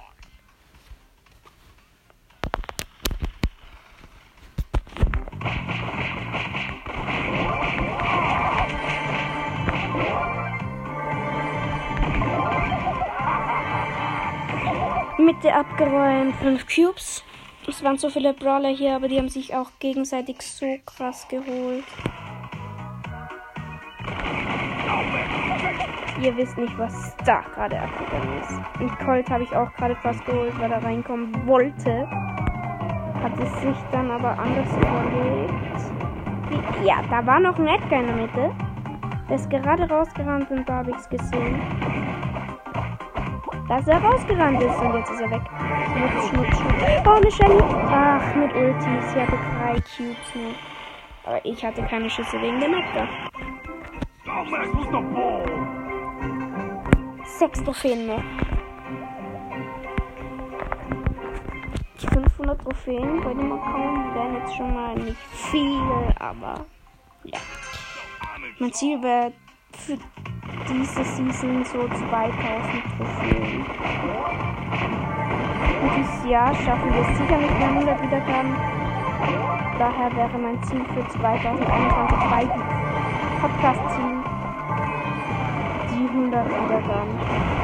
Mitte 15.20 15.54
abgeräumt, 15.54 16.34
5 16.36 16.66
Cubes. 16.66 17.22
Es 17.68 17.84
waren 17.84 17.98
so 17.98 18.10
viele 18.10 18.34
Brawler 18.34 18.70
hier, 18.70 18.96
aber 18.96 19.08
die 19.08 19.18
haben 19.18 19.28
sich 19.28 19.54
auch 19.54 19.70
gegenseitig 19.78 20.40
so 20.40 20.66
krass 20.86 21.28
geholt. 21.28 21.84
Ihr 26.22 26.36
wisst 26.36 26.58
nicht, 26.58 26.76
was 26.78 27.16
da 27.24 27.40
gerade 27.54 27.80
abgegangen 27.80 28.40
ist. 28.40 28.52
Und 28.80 28.98
Colt 28.98 29.30
habe 29.30 29.44
ich 29.44 29.54
auch 29.54 29.72
gerade 29.74 29.96
fast 29.96 30.24
geholt, 30.26 30.52
weil 30.58 30.70
er 30.70 30.82
reinkommen 30.82 31.46
wollte. 31.46 32.06
Hat 33.22 33.32
es 33.42 33.60
sich 33.60 33.76
dann 33.92 34.10
aber 34.10 34.38
anders 34.38 34.68
überlegt. 34.76 35.54
Ja, 36.84 37.02
da 37.08 37.24
war 37.24 37.40
noch 37.40 37.58
ein 37.58 37.68
Edgar 37.68 38.00
in 38.00 38.06
der 38.06 38.16
Mitte. 38.16 38.54
Der 39.28 39.36
ist 39.36 39.48
gerade 39.48 39.88
rausgerannt 39.88 40.50
und 40.50 40.68
da 40.68 40.74
habe 40.76 40.90
ich 40.90 40.96
es 40.96 41.08
gesehen. 41.08 41.60
Dass 43.70 43.86
er 43.86 44.02
rausgerannt 44.02 44.60
ist 44.60 44.78
und 44.80 44.94
jetzt 44.96 45.10
ist 45.12 45.20
er 45.20 45.30
weg. 45.30 45.42
Schmutz, 45.46 46.28
Schmutz, 46.28 46.56
Schmutz. 46.58 46.82
Oh, 47.06 47.10
eine 47.10 47.30
Shelly. 47.30 47.62
Ach, 47.62 48.34
mit 48.34 48.52
Ulti. 48.52 49.00
Sie 49.12 49.20
hatte 49.20 49.38
drei 49.38 49.74
Cubes 49.74 50.34
nur. 50.34 50.54
Aber 51.24 51.44
ich 51.44 51.64
hatte 51.64 51.80
keine 51.84 52.10
Schüsse 52.10 52.42
wegen 52.42 52.58
the 54.90 54.98
ball. 55.14 55.46
Sechs 57.24 57.62
Trophäen. 57.62 58.10
Die 62.02 62.06
500 62.08 62.60
Trophäen 62.60 63.20
bei 63.20 63.34
dem 63.34 63.52
Account 63.52 64.14
wären 64.16 64.34
jetzt 64.34 64.56
schon 64.56 64.74
mal 64.74 64.96
nicht 64.96 65.16
viel, 65.32 65.80
aber 66.18 66.66
ja. 67.22 67.38
Mein 68.58 68.72
Ziel 68.72 69.00
wäre 69.00 69.32
diese 70.68 71.04
Season 71.04 71.64
so 71.64 71.78
2000 71.78 72.00
Trophäen. 72.96 73.64
Und 75.82 75.90
dieses 75.96 76.30
Jahr 76.30 76.54
schaffen 76.54 76.92
wir 76.92 77.00
es 77.00 77.18
sicher 77.18 77.38
nicht 77.38 77.58
mehr 77.58 77.68
100 77.68 78.02
Wiedergaben. 78.02 78.56
Daher 79.78 80.16
wäre 80.16 80.38
mein 80.38 80.62
Ziel 80.64 80.84
für 80.94 81.08
2021 81.08 82.18
bei 82.30 82.44
Podcast-Ziel 83.40 84.20
die 85.90 86.08
100 86.08 86.46
Wiedergaben. 86.46 87.14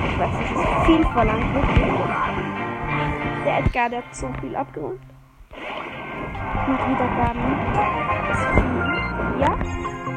Ich 0.08 0.18
weiß, 0.18 0.30
das 0.32 0.50
ist 0.50 0.86
viel 0.86 1.04
verlangt, 1.12 1.54
wirklich. 1.54 1.92
Der 3.44 3.58
Edgar, 3.58 3.88
der 3.90 3.98
hat 3.98 4.14
so 4.14 4.28
viel 4.40 4.56
abgeräumt. 4.56 5.00
Mit 6.68 6.78
Wiedergaben. 6.88 7.42
Das 8.28 8.38
ist 8.38 8.48
viel. 8.54 9.40
Ja? 9.40 9.58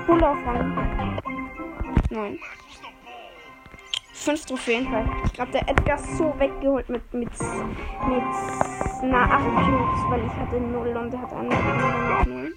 Bull 0.07 0.23
auf 0.23 0.37
Rang 0.47 0.88
9. 2.09 2.39
Fünf 4.13 4.45
Trophäen. 4.45 4.87
Ich 5.25 5.33
glaube, 5.33 5.51
der 5.51 5.67
Edgar 5.69 5.97
ist 5.97 6.17
so 6.17 6.33
weggeholt 6.37 6.89
mit, 6.89 7.13
mit, 7.13 7.29
mit 7.29 8.23
na 9.03 9.23
8 9.23 9.43
Cubes, 9.45 9.99
weil 10.09 10.25
ich 10.25 10.33
hatte 10.33 10.59
0 10.59 10.97
und 10.97 11.13
er 11.13 11.21
hat 11.21 11.33
andere 11.33 12.25
mit 12.25 12.27
0. 12.27 12.55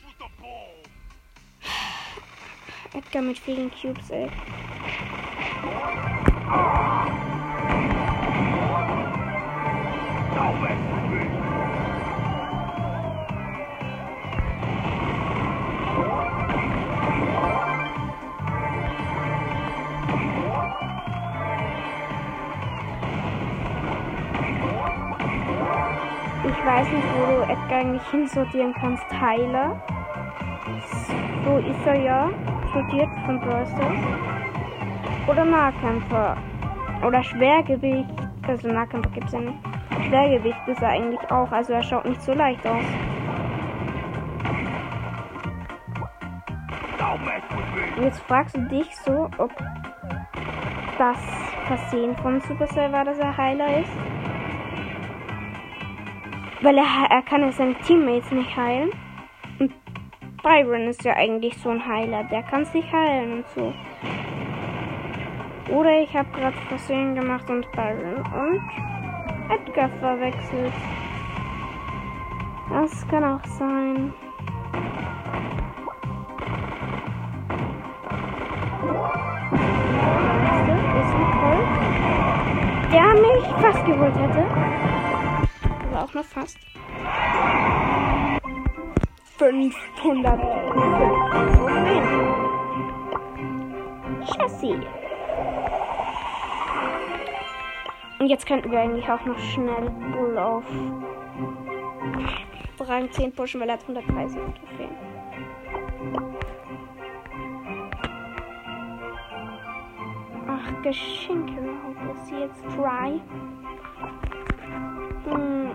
Edgar 2.94 3.22
mit 3.22 3.38
vielen 3.38 3.70
Cubes, 3.70 4.10
ey. 4.10 4.28
Weiß 26.72 26.88
nicht, 26.88 27.06
wo 27.18 27.26
du 27.26 27.42
Edgar 27.42 27.80
eigentlich 27.80 28.10
hinsortieren 28.10 28.72
kannst. 28.72 29.04
Heiler. 29.20 29.76
So 31.44 31.58
ist 31.58 31.86
er 31.86 32.00
ja. 32.00 32.30
Studiert 32.70 33.08
von 33.26 33.38
Brawl 33.40 33.66
Stars. 33.66 34.00
Oder 35.26 35.44
Nahkämpfer. 35.44 36.36
Oder 37.06 37.22
Schwergewicht. 37.22 38.08
Also 38.48 38.68
Nahkämpfer 38.68 39.10
gibt 39.10 39.26
es 39.26 39.32
ja 39.32 39.40
nicht. 39.40 39.58
Schwergewicht 40.08 40.66
ist 40.66 40.80
er 40.80 40.88
eigentlich 40.88 41.20
auch. 41.30 41.52
Also 41.52 41.74
er 41.74 41.82
schaut 41.82 42.06
nicht 42.06 42.22
so 42.22 42.32
leicht 42.32 42.66
aus. 42.66 42.84
Jetzt 48.00 48.20
fragst 48.20 48.56
du 48.56 48.60
dich 48.68 48.96
so, 48.96 49.28
ob 49.36 49.50
das 50.98 51.18
Versehen 51.66 52.16
von 52.16 52.40
Supercell 52.40 52.90
war, 52.90 53.04
dass 53.04 53.18
er 53.18 53.36
Heiler 53.36 53.78
ist. 53.78 53.92
Weil 56.62 56.78
er, 56.78 56.84
er 57.10 57.22
kann 57.22 57.42
ja 57.42 57.50
seine 57.50 57.74
Teammates 57.74 58.30
nicht 58.30 58.56
heilen. 58.56 58.90
Und 59.58 59.72
Byron 60.42 60.88
ist 60.88 61.04
ja 61.04 61.14
eigentlich 61.14 61.56
so 61.58 61.70
ein 61.70 61.84
Heiler. 61.84 62.22
Der 62.24 62.44
kann 62.44 62.64
sich 62.64 62.84
heilen 62.92 63.38
und 63.38 63.48
so. 63.48 63.74
Oder 65.72 66.00
ich 66.00 66.14
habe 66.16 66.28
gerade 66.30 66.56
Versehen 66.68 67.16
gemacht 67.16 67.50
und 67.50 67.70
Byron 67.72 68.16
und 68.16 68.62
Edgar 69.50 69.88
verwechselt. 70.00 70.72
Das 72.70 73.08
kann 73.08 73.24
auch 73.24 73.44
sein. 73.44 74.14
Der 82.92 83.14
mich 83.14 83.46
fast 83.60 83.84
geholt 83.84 84.16
hätte. 84.16 84.91
Auch 86.12 86.16
noch 86.16 86.24
fast. 86.24 86.58
500 89.38 90.40
Chassis. 94.26 94.76
Und 98.18 98.26
jetzt 98.26 98.46
könnten 98.46 98.70
wir 98.70 98.80
eigentlich 98.80 99.08
auch 99.08 99.24
noch 99.24 99.38
schnell 99.38 99.88
Bull 100.12 100.36
auf 100.36 100.64
Rang 102.78 103.10
10 103.10 103.32
pushen, 103.32 103.60
weil 103.62 103.70
er 103.70 103.78
hat 103.78 103.82
130 103.88 104.38
Trophäen. 104.38 104.90
Ach, 110.46 110.82
Geschenke 110.82 111.70
ist 112.12 112.30
jetzt 112.30 112.64
dry. 112.76 113.18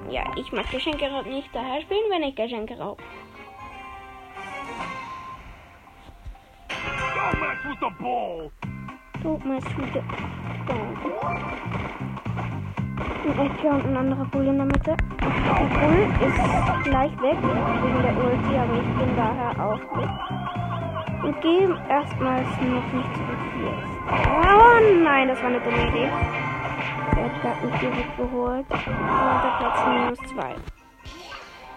Ja, 0.09 0.23
ich 0.35 0.51
mag 0.51 0.69
Geschenke 0.71 1.09
nicht. 1.23 1.49
Daher 1.53 1.81
spielen 1.81 2.09
wir 2.09 2.19
nicht 2.19 2.37
Geschenke 2.37 2.77
raub. 2.77 3.01
Don't 6.69 7.39
mess 7.39 7.65
with 7.65 7.79
the 7.81 7.89
ball. 8.01 8.51
Du 9.21 9.37
meinst 9.43 9.77
wieder. 9.77 10.03
Ein 13.25 13.39
Edgar 13.45 13.75
und 13.75 13.85
ein 13.85 13.97
anderer 13.97 14.25
Bull 14.25 14.47
in 14.47 14.57
der 14.57 14.65
Mitte. 14.65 14.95
Der 14.95 15.67
Bull 15.79 16.07
ist 16.25 16.83
gleich 16.85 17.11
weg 17.21 17.37
wegen 17.41 18.01
der 18.01 18.17
Ulti, 18.17 18.57
aber 18.57 18.75
ich 18.75 18.91
bin 18.97 19.15
daher 19.17 19.51
auch 19.59 19.81
weg. 19.97 20.09
Und 21.23 21.41
gehe 21.41 21.67
erstmals 21.89 22.47
noch 22.61 22.93
nicht 22.93 23.13
zu 23.15 23.21
viel. 23.51 23.73
Oh 24.09 25.03
nein, 25.03 25.27
das 25.27 25.41
war 25.41 25.49
eine 25.49 25.59
dumme 25.59 25.87
Idee. 25.89 26.46
Direkt 27.41 28.17
geholt. 28.17 28.65
Und 28.69 28.85
der 28.87 29.55
Platz 29.59 29.87
minus 29.87 30.19
2. 30.33 30.55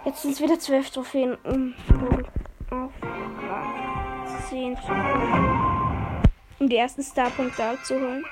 Jetzt 0.05 0.23
sind 0.23 0.33
es 0.33 0.41
wieder 0.41 0.59
12 0.59 0.91
Trophäen, 0.91 1.37
um 1.45 1.75
Bull 1.89 2.25
auf 2.71 2.93
Rang 3.03 4.27
10 4.49 4.77
zu 4.77 4.87
kommen. 4.87 6.23
Um 6.59 6.69
die 6.69 6.77
ersten 6.77 7.03
Starpunkte 7.03 7.63
abzuholen. 7.65 8.25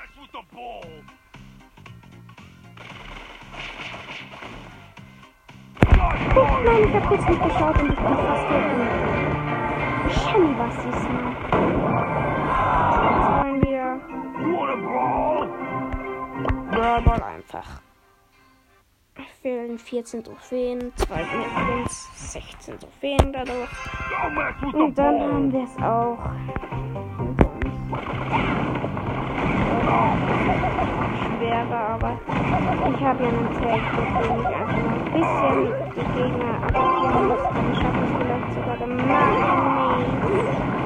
Oh 6.35 6.47
nein, 6.63 6.87
ich 6.87 6.93
hab 6.93 7.07
kurz 7.07 7.27
nicht 7.27 7.43
geschaut 7.43 7.81
und 7.81 7.89
ich 7.91 7.95
bin 7.95 8.05
fast 8.05 8.47
gegangen. 8.47 8.87
Shelly 10.09 10.57
was 10.57 10.75
diesmal. 10.83 12.28
Ball 17.01 17.21
einfach. 17.21 17.81
Fehlen 19.41 19.77
14 19.77 20.23
Trophäen, 20.23 20.93
2 20.95 21.15
Mitwins, 21.15 22.09
16 22.31 22.79
Trophäen 22.79 23.33
dadurch. 23.33 23.69
Und 24.73 24.97
dann 24.97 25.19
haben 25.19 25.51
wir 25.51 25.63
es 25.63 25.77
auch. 25.77 26.19
Schwerer, 31.37 31.89
aber 31.89 32.19
ich 32.27 33.01
habe 33.03 33.23
ja 33.23 33.29
einen 33.29 33.53
Tag, 33.61 33.81
deswegen 33.97 34.39
ich 34.41 34.47
einfach 34.55 34.81
mal 34.83 34.93
ein 34.93 35.03
bisschen 35.13 35.57
die 35.95 36.05
Gegner 36.15 36.53
attackieren 36.63 37.27
muss. 37.27 37.43
Dann 37.43 37.75
schaffe 37.75 38.01
ich 38.03 38.11
vielleicht 38.17 38.49
sogar 38.53 38.77
den 38.77 38.93
Mann. 39.07 40.78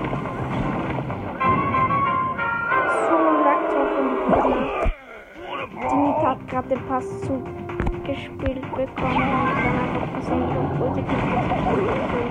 Gerade 6.53 6.69
den 6.69 6.85
Pass 6.87 7.05
zugespielt 7.21 8.61
bekommen 8.75 9.15
und 9.15 9.65
dann 9.65 9.79
einfach 9.79 10.07
gekriegt 10.13 10.51
und 10.79 10.95
den 10.95 11.05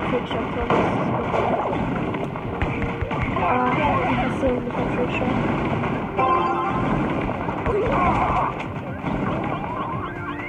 Trickshot 0.09 0.47
Ah, 3.41 3.65
ein 3.65 4.29
versehentlicher 4.29 4.87
Trickshot. 4.95 5.27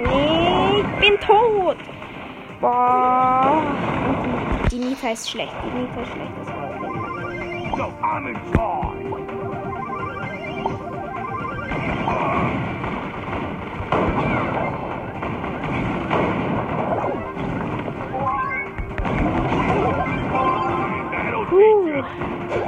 Nee, 0.05 0.79
ich 0.79 0.87
bin 1.01 1.19
tot! 1.19 1.77
Boah. 2.61 3.61
Und 4.07 4.71
die, 4.71 4.77
die 4.77 4.85
Nita 4.85 5.09
ist 5.09 5.29
schlecht. 5.29 5.53
Die 5.65 5.81
Nita 5.81 6.01
ist 6.01 6.11
schlecht. 6.13 6.31
Das 6.39 6.47
war. 6.47 6.65
So 7.75 7.91
I'm 8.01 8.27
in 8.29 8.37
charge. 8.53 8.94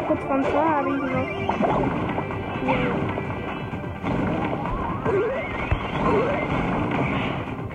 Kurz 0.08 0.24
vorm 0.24 0.41
Tor 0.41 0.64
habe 0.64 0.88
ich 0.88 0.95
noch. 1.01 1.10
Hier. 2.62 2.95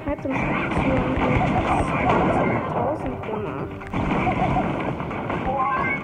Rettungsaktion 0.06 1.02
mit 1.12 1.20
1000 2.74 3.22
gemacht. 3.22 3.68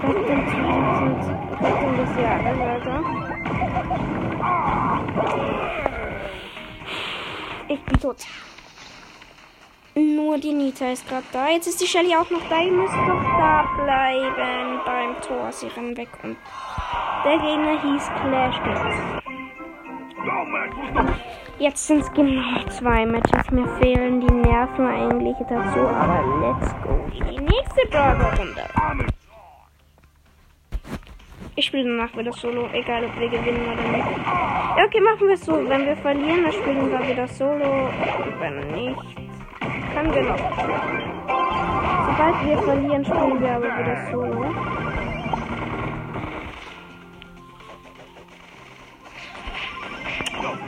Rettung 0.03 0.41
2000. 0.49 1.27
Rettung 1.63 1.93
des 1.97 2.13
Jahres, 2.23 2.59
Alter. 2.61 2.99
Ich 7.69 7.83
bin 7.85 8.01
tot. 8.01 8.27
Nur 9.99 10.39
die 10.39 10.53
Nita 10.53 10.93
ist 10.93 11.09
gerade 11.09 11.27
da. 11.33 11.49
Jetzt 11.49 11.67
ist 11.67 11.81
die 11.81 11.87
Shelly 11.87 12.15
auch 12.15 12.31
noch 12.31 12.49
da. 12.49 12.61
Ihr 12.61 12.71
müsst 12.71 12.95
doch 12.95 13.23
da 13.37 13.69
bleiben 13.83 14.79
beim 14.87 15.21
Tor. 15.21 15.51
Sie 15.51 15.67
rennen 15.67 15.97
weg 15.97 16.11
und 16.23 16.37
der 17.25 17.39
Gegner 17.39 17.83
hieß 17.83 18.09
Clash 18.21 18.61
Jetzt 21.59 21.89
sind 21.89 22.03
es 22.03 22.13
genau 22.13 22.63
zwei 22.69 23.05
Matches. 23.07 23.51
Mir 23.51 23.67
fehlen 23.81 24.21
die 24.21 24.33
Nerven 24.33 24.87
eigentlich 24.87 25.37
dazu, 25.49 25.81
aber 25.81 26.23
let's 26.43 26.73
go 26.85 26.99
die 27.13 27.41
nächste 27.41 27.89
Burger-Runde. 27.91 28.63
Ich 31.57 31.67
spiele 31.67 31.89
danach 31.89 32.17
wieder 32.17 32.33
Solo, 32.33 32.69
egal 32.73 33.05
ob 33.05 33.19
wir 33.19 33.29
gewinnen 33.29 33.67
oder 33.67 33.89
nicht. 33.97 34.07
Okay, 34.87 35.01
machen 35.01 35.27
wir 35.27 35.35
es 35.35 35.45
so. 35.45 35.55
Wenn 35.69 35.87
wir 35.87 35.97
verlieren, 35.97 36.45
dann 36.45 36.53
spielen 36.53 36.89
wir 36.89 37.09
wieder 37.09 37.27
Solo. 37.27 37.91
Wenn 38.39 38.61
nicht, 38.71 39.19
können 39.61 40.15
wir 40.15 40.23
noch. 40.23 40.39
Sobald 42.07 42.47
wir 42.47 42.59
verlieren, 42.59 43.05
spielen 43.05 43.41
wir 43.41 43.51
aber 43.51 43.67
wieder 43.67 44.11
Solo. 44.11 44.45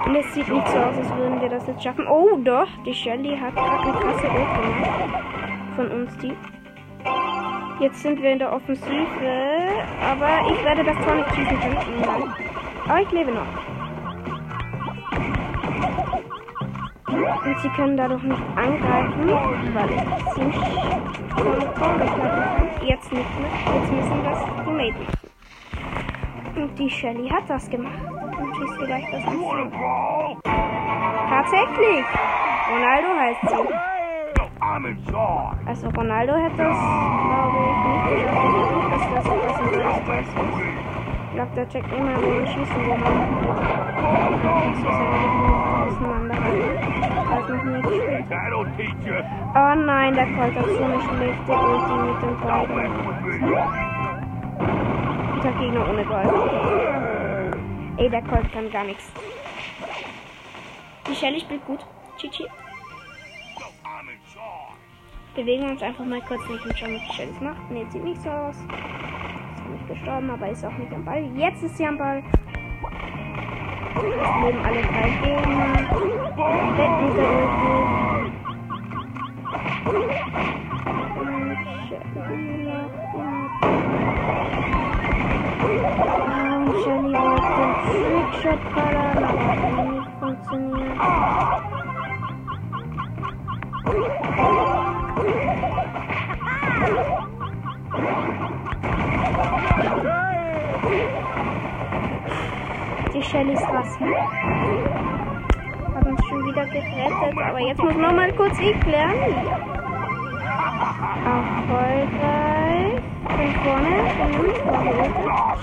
Und 0.07 0.17
es 0.17 0.35
sieht 0.35 0.49
nicht 0.49 0.69
so 0.69 0.79
aus, 0.79 0.97
als 0.97 1.17
würden 1.17 1.41
wir 1.41 1.49
das 1.49 1.67
jetzt 1.69 1.83
schaffen. 1.83 2.07
Oh, 2.09 2.37
doch, 2.43 2.67
die 2.85 2.93
Shelly 2.93 3.37
hat 3.39 3.55
gerade 3.55 3.83
eine 3.83 3.93
krasse 3.93 4.27
Ult. 4.29 5.77
Von 5.77 5.89
uns, 5.89 6.19
die. 6.19 6.37
Jetzt 7.79 8.03
sind 8.03 8.21
wir 8.21 8.33
in 8.33 8.39
der 8.41 8.53
Offensive, 8.53 8.89
aber 10.03 10.51
ich 10.53 10.65
werde 10.65 10.85
das 10.85 10.97
Tor 11.05 11.15
nicht 11.15 11.35
schießen 11.35 11.61
können. 11.61 12.35
Aber 12.89 13.01
ich 13.01 13.11
lebe 13.13 13.31
noch. 13.31 13.70
Und 17.21 17.59
sie 17.61 17.69
können 17.71 17.97
dadurch 17.97 18.23
nicht 18.23 18.43
angreifen, 18.57 19.29
weil 19.75 19.91
ich 19.91 20.35
ziemlich 20.35 20.57
Tore 21.37 21.73
kann. 21.75 22.01
Jetzt 22.87 23.13
nicht 23.13 23.41
mehr. 23.41 23.51
Jetzt 23.75 23.93
müssen 23.93 24.25
das 24.25 24.45
die 24.67 24.73
Maiden. 24.73 25.07
Und 26.57 26.79
die 26.79 26.91
Shelly 26.91 27.29
hat 27.29 27.49
das 27.49 27.69
gemacht. 27.71 27.95
Und 28.39 28.57
schießt 28.57 28.75
vielleicht 28.79 29.13
das 29.13 29.25
brawl? 29.25 30.37
Tatsächlich! 31.29 32.05
Ronaldo 32.71 33.09
heißt 33.19 33.41
sie. 33.49 33.75
Also 35.67 35.89
Ronaldo 35.89 36.35
hätte 36.35 36.63
es, 36.63 36.79
glaube 36.79 37.59
ich, 37.67 37.77
nicht 37.87 38.25
geschafft. 38.25 38.51
Das 38.91 39.03
wäre 39.11 39.23
so 39.23 39.33
in 39.65 39.81
der 39.81 39.95
Situation. 39.95 40.90
Ich 41.31 41.37
glaube, 41.37 41.55
der 41.55 41.69
checkt 41.69 41.93
immer, 41.93 42.17
wo 42.17 42.27
wir 42.27 42.45
schießen, 42.45 42.87
wo 42.87 42.97
man. 42.97 43.15
Das 44.43 44.79
ist 44.79 44.83
ja 44.83 44.99
nicht 45.87 46.01
ein 46.01 46.11
anderer. 46.11 46.51
Der 46.51 46.81
hat 47.31 47.49
noch 47.49 47.83
gespielt. 47.83 48.27
That'll 48.29 48.67
teach 48.77 49.07
you. 49.07 49.15
Oh 49.55 49.75
nein, 49.77 50.15
der 50.15 50.27
Colt 50.27 50.57
hat 50.57 50.67
so 50.67 50.83
eine 50.83 51.01
schlechte 51.01 51.53
Ulti 51.53 51.95
mit 52.03 52.23
dem 52.23 52.35
me. 52.75 52.83
Der 55.45 55.53
Gegner 55.53 55.89
ohne 55.89 56.05
Gold. 56.05 56.35
Ey, 57.99 58.11
der 58.11 58.23
Colt 58.23 58.53
kann 58.53 58.69
gar 58.73 58.85
nichts. 58.85 59.13
Die 61.07 61.15
Shelly 61.15 61.39
spielt 61.39 61.65
gut. 61.65 61.87
Chichi. 62.19 62.49
Bewegen 65.37 65.63
wir 65.63 65.71
uns 65.71 65.83
einfach 65.83 66.05
mal 66.05 66.21
kurz 66.23 66.49
nicht 66.49 66.67
und 66.67 66.77
schauen, 66.77 66.97
was 66.97 67.07
die 67.07 67.13
Shelly 67.15 67.33
macht. 67.41 67.71
Ne, 67.71 67.87
sieht 67.89 68.03
nicht 68.03 68.21
so 68.21 68.31
aus. 68.31 68.57
Nicht 69.71 69.89
gestorben, 69.89 70.31
aber 70.31 70.49
ist 70.49 70.65
auch 70.65 70.77
nicht 70.79 70.93
am 70.93 71.05
Ball. 71.05 71.23
Jetzt 71.37 71.63
ist 71.63 71.77
sie 71.77 71.87
am 71.87 71.97
Ball. 71.99 72.23
Jetzt 73.95 74.35
leben 74.45 74.59
alle 74.65 74.83
drei 74.83 75.11
Gegner. 75.23 75.67
Mit 76.61 76.79
der 76.79 76.91
Ulti. 76.99 77.71
Und 86.57 86.77
Shelly 86.83 87.13
wollte 87.13 87.51
den 87.57 87.73
Trickshot 88.33 88.63
ballern, 88.75 89.19
aber 89.25 89.45
hat 89.47 89.87
nicht 89.93 90.11
funktioniert. 90.21 90.99
Die 103.13 103.23
Shelly 103.23 103.55
ist 103.55 103.63
Rasse. 103.63 104.05
Hat 105.95 106.07
uns 106.07 106.25
schon 106.29 106.47
wieder 106.47 106.65
gerettet, 106.67 107.39
aber 107.49 107.59
jetzt 107.59 107.83
muss 107.83 107.95
noch 107.95 108.13
mal 108.13 108.33
kurz 108.35 108.59
ich 108.61 108.85
lernen. 108.85 109.35
Erfolgreich. 111.27 113.03
Von 113.25 113.51
vorne, 113.65 113.95
Ult. 114.39 114.57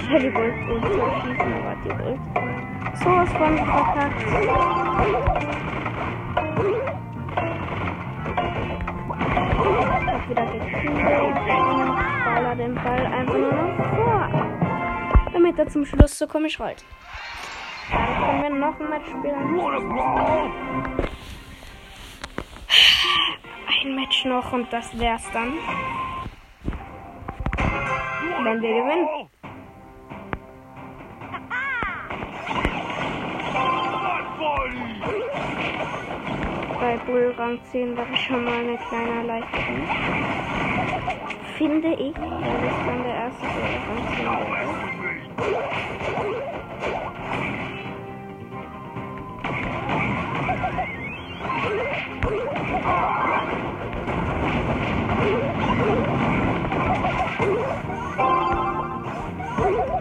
Shelly 0.02 0.30
wollte 0.34 0.74
uns 0.74 0.86
schießen, 1.24 1.54
aber 1.54 1.76
die 1.86 1.92
Ult. 1.92 2.20
So 2.96 3.10
was 3.10 3.32
von 3.34 3.58
verkackt. 3.58 4.22
Hab 10.08 10.30
wieder 10.30 10.46
gekühlt 10.46 11.22
und 11.22 11.77
den 12.58 12.76
Ball 12.76 13.06
einfach 13.06 13.38
nur 13.38 13.54
noch 13.54 13.78
vor. 13.96 14.28
Damit 15.32 15.58
er 15.60 15.68
zum 15.68 15.86
Schluss 15.86 16.18
so 16.18 16.28
komisch 16.28 16.60
rollt. 16.60 16.84
Dann 17.92 18.42
können 18.42 18.44
wir 18.44 18.50
noch 18.50 18.78
ein 18.80 18.90
Match 18.90 19.08
spielen. 19.08 19.60
Ein 23.84 23.96
Match 23.96 24.26
noch 24.26 24.52
und 24.52 24.74
das 24.74 25.00
wär's 25.00 25.24
dann. 25.32 25.54
Wenn 28.44 28.62
wir 28.62 28.82
gewinnen. 28.82 29.30
Bei 36.80 36.96
Bull 37.06 37.34
Rang 37.38 37.60
10 37.72 37.98
wäre 37.98 38.16
schon 38.16 38.46
mal 38.46 38.54
eine 38.54 38.78
kleine 38.78 39.10
Erleichterung. 39.20 39.88
Finde 41.58 41.90
ich, 41.94 42.16
weil 42.16 42.30
das 42.30 42.86
dann 42.86 43.04
der 43.04 43.16
erste 43.16 43.42
Bull 43.42 43.64
Rang 43.90 44.04
10 44.16 44.26
Don't 44.28 44.48
wäre. 44.48 44.68
mess 44.68 44.78
with 44.78 45.00
me. 45.00 45.18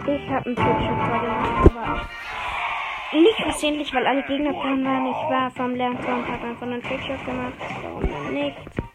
Ich 0.09 0.29
habe 0.29 0.45
einen 0.45 0.55
gerade 0.55 1.25
gemacht, 1.25 1.71
aber 1.75 3.19
nicht 3.19 3.41
versehentlich, 3.41 3.93
weil 3.95 4.05
alle 4.05 4.23
Gegner 4.23 4.53
dran 4.53 4.85
waren. 4.85 5.07
Ich 5.07 5.29
war 5.29 5.49
vom 5.51 5.73
Lerntor 5.73 6.15
und 6.17 6.27
habe 6.27 6.47
einfach 6.47 6.67
einen 6.67 6.83
Trickshot 6.83 7.25
gemacht. 7.25 7.53
Warum 7.83 8.01
denn 8.01 8.33
nicht? 8.33 8.86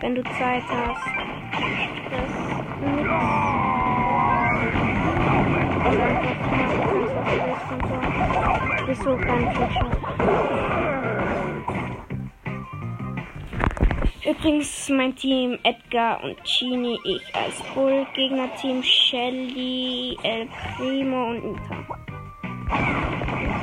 Wenn 0.00 0.14
du 0.14 0.22
Zeit 0.22 0.62
hast. 0.68 1.02
Stress. 1.50 2.30
Nix. 2.94 3.08
Und 5.84 6.00
einfach 6.00 6.22
machen, 6.22 6.46
kannst, 6.50 6.78
was 6.78 6.86
du 6.86 7.36
willst 7.46 7.62
vom 7.68 7.80
Tor. 7.82 8.02
Wieso 8.86 9.16
kein 9.16 9.54
Trickshot? 9.54 9.96
Übrigens 14.24 14.88
mein 14.88 15.16
Team 15.16 15.58
Edgar 15.64 16.22
und 16.22 16.40
Chini, 16.44 16.96
ich 17.04 17.34
als 17.34 17.60
Bull, 17.74 18.06
Gegnerteam 18.14 18.80
Shelly, 18.84 20.16
El 20.22 20.46
Primo 20.76 21.30
und 21.30 21.44
Nita. 21.44 21.76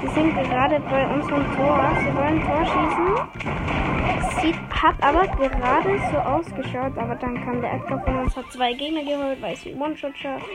Sie 0.01 0.07
sind 0.09 0.36
gerade 0.36 0.81
bei 0.81 1.07
unserem 1.07 1.45
Tor. 1.55 1.91
Sie 2.01 2.13
wollen 2.13 2.41
Tor 2.41 2.65
schießen. 2.65 3.64
Hat 4.86 5.01
aber 5.01 5.25
gerade 5.25 5.99
so 6.11 6.17
ausgeschaut, 6.19 6.95
aber 6.95 7.15
dann 7.15 7.43
kam 7.43 7.59
der 7.59 7.73
Edgar 7.73 8.03
von 8.03 8.17
uns, 8.17 8.38
hat 8.38 8.51
zwei 8.51 8.71
Gegner 8.73 9.03
geholt, 9.03 9.41
weil 9.41 9.55
sie 9.55 9.73
One-Shot 9.73 10.15
schafft. 10.15 10.45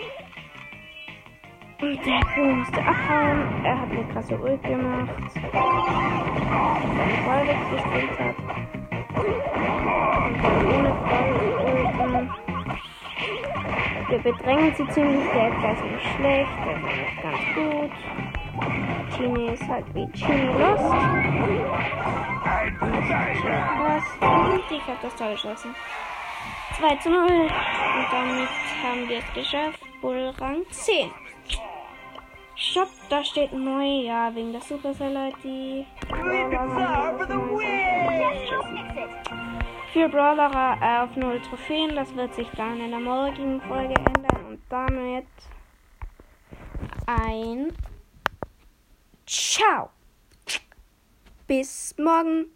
Und 1.82 2.06
der 2.06 2.20
Primo 2.20 2.52
musste 2.54 2.78
abhauen. 2.80 3.64
Er 3.64 3.80
hat 3.80 3.90
eine 3.90 4.04
krasse 4.12 4.38
Ult 4.38 4.62
gemacht. 4.62 5.10
Seinen 5.34 5.50
Ball 7.26 7.48
weggespielt 7.48 8.20
hat. 8.20 8.36
Ohne 10.64 10.90
Ball. 11.98 12.28
Wir 14.10 14.18
bedrängen 14.18 14.74
sie 14.76 14.88
ziemlich. 14.90 15.28
Der 15.34 15.48
Edgar 15.48 15.72
ist 15.72 15.84
nicht 15.84 16.06
schlecht. 16.14 16.50
Der 16.64 16.76
ist 16.76 17.20
ganz 17.20 17.42
gut. 17.56 18.29
Chini 19.16 19.52
ist 19.52 19.68
halt 19.68 19.84
wie 19.94 20.10
Chini 20.12 20.46
Lost. 20.46 20.84
Und 24.20 24.70
ich 24.70 24.86
habe 24.86 24.98
das 25.02 25.14
Tor 25.16 25.30
geschossen. 25.32 25.74
2 26.78 26.96
zu 26.96 27.10
0. 27.10 27.20
Und 27.20 28.06
damit 28.10 28.48
haben 28.82 29.08
wir 29.08 29.18
es 29.18 29.32
geschafft. 29.34 29.80
Bull 30.00 30.32
Rang 30.38 30.64
10. 30.70 31.10
Shop, 32.54 32.88
da 33.08 33.24
steht 33.24 33.52
neu. 33.52 34.02
Ja, 34.02 34.34
wegen 34.34 34.52
der 34.52 34.60
Supercell 34.60 35.16
ID. 35.16 35.86
Für 39.92 40.08
Brawler 40.08 41.02
auf 41.02 41.16
0 41.16 41.40
Trophäen. 41.42 41.96
Das 41.96 42.14
wird 42.14 42.34
sich 42.34 42.48
dann 42.56 42.80
in 42.80 42.90
der 42.90 43.00
morgigen 43.00 43.60
Folge 43.62 43.94
ändern. 43.94 44.46
Und 44.48 44.60
damit 44.68 45.26
ein 47.06 47.72
Ciao. 49.30 49.90
Bis 51.46 51.94
morgen. 51.98 52.46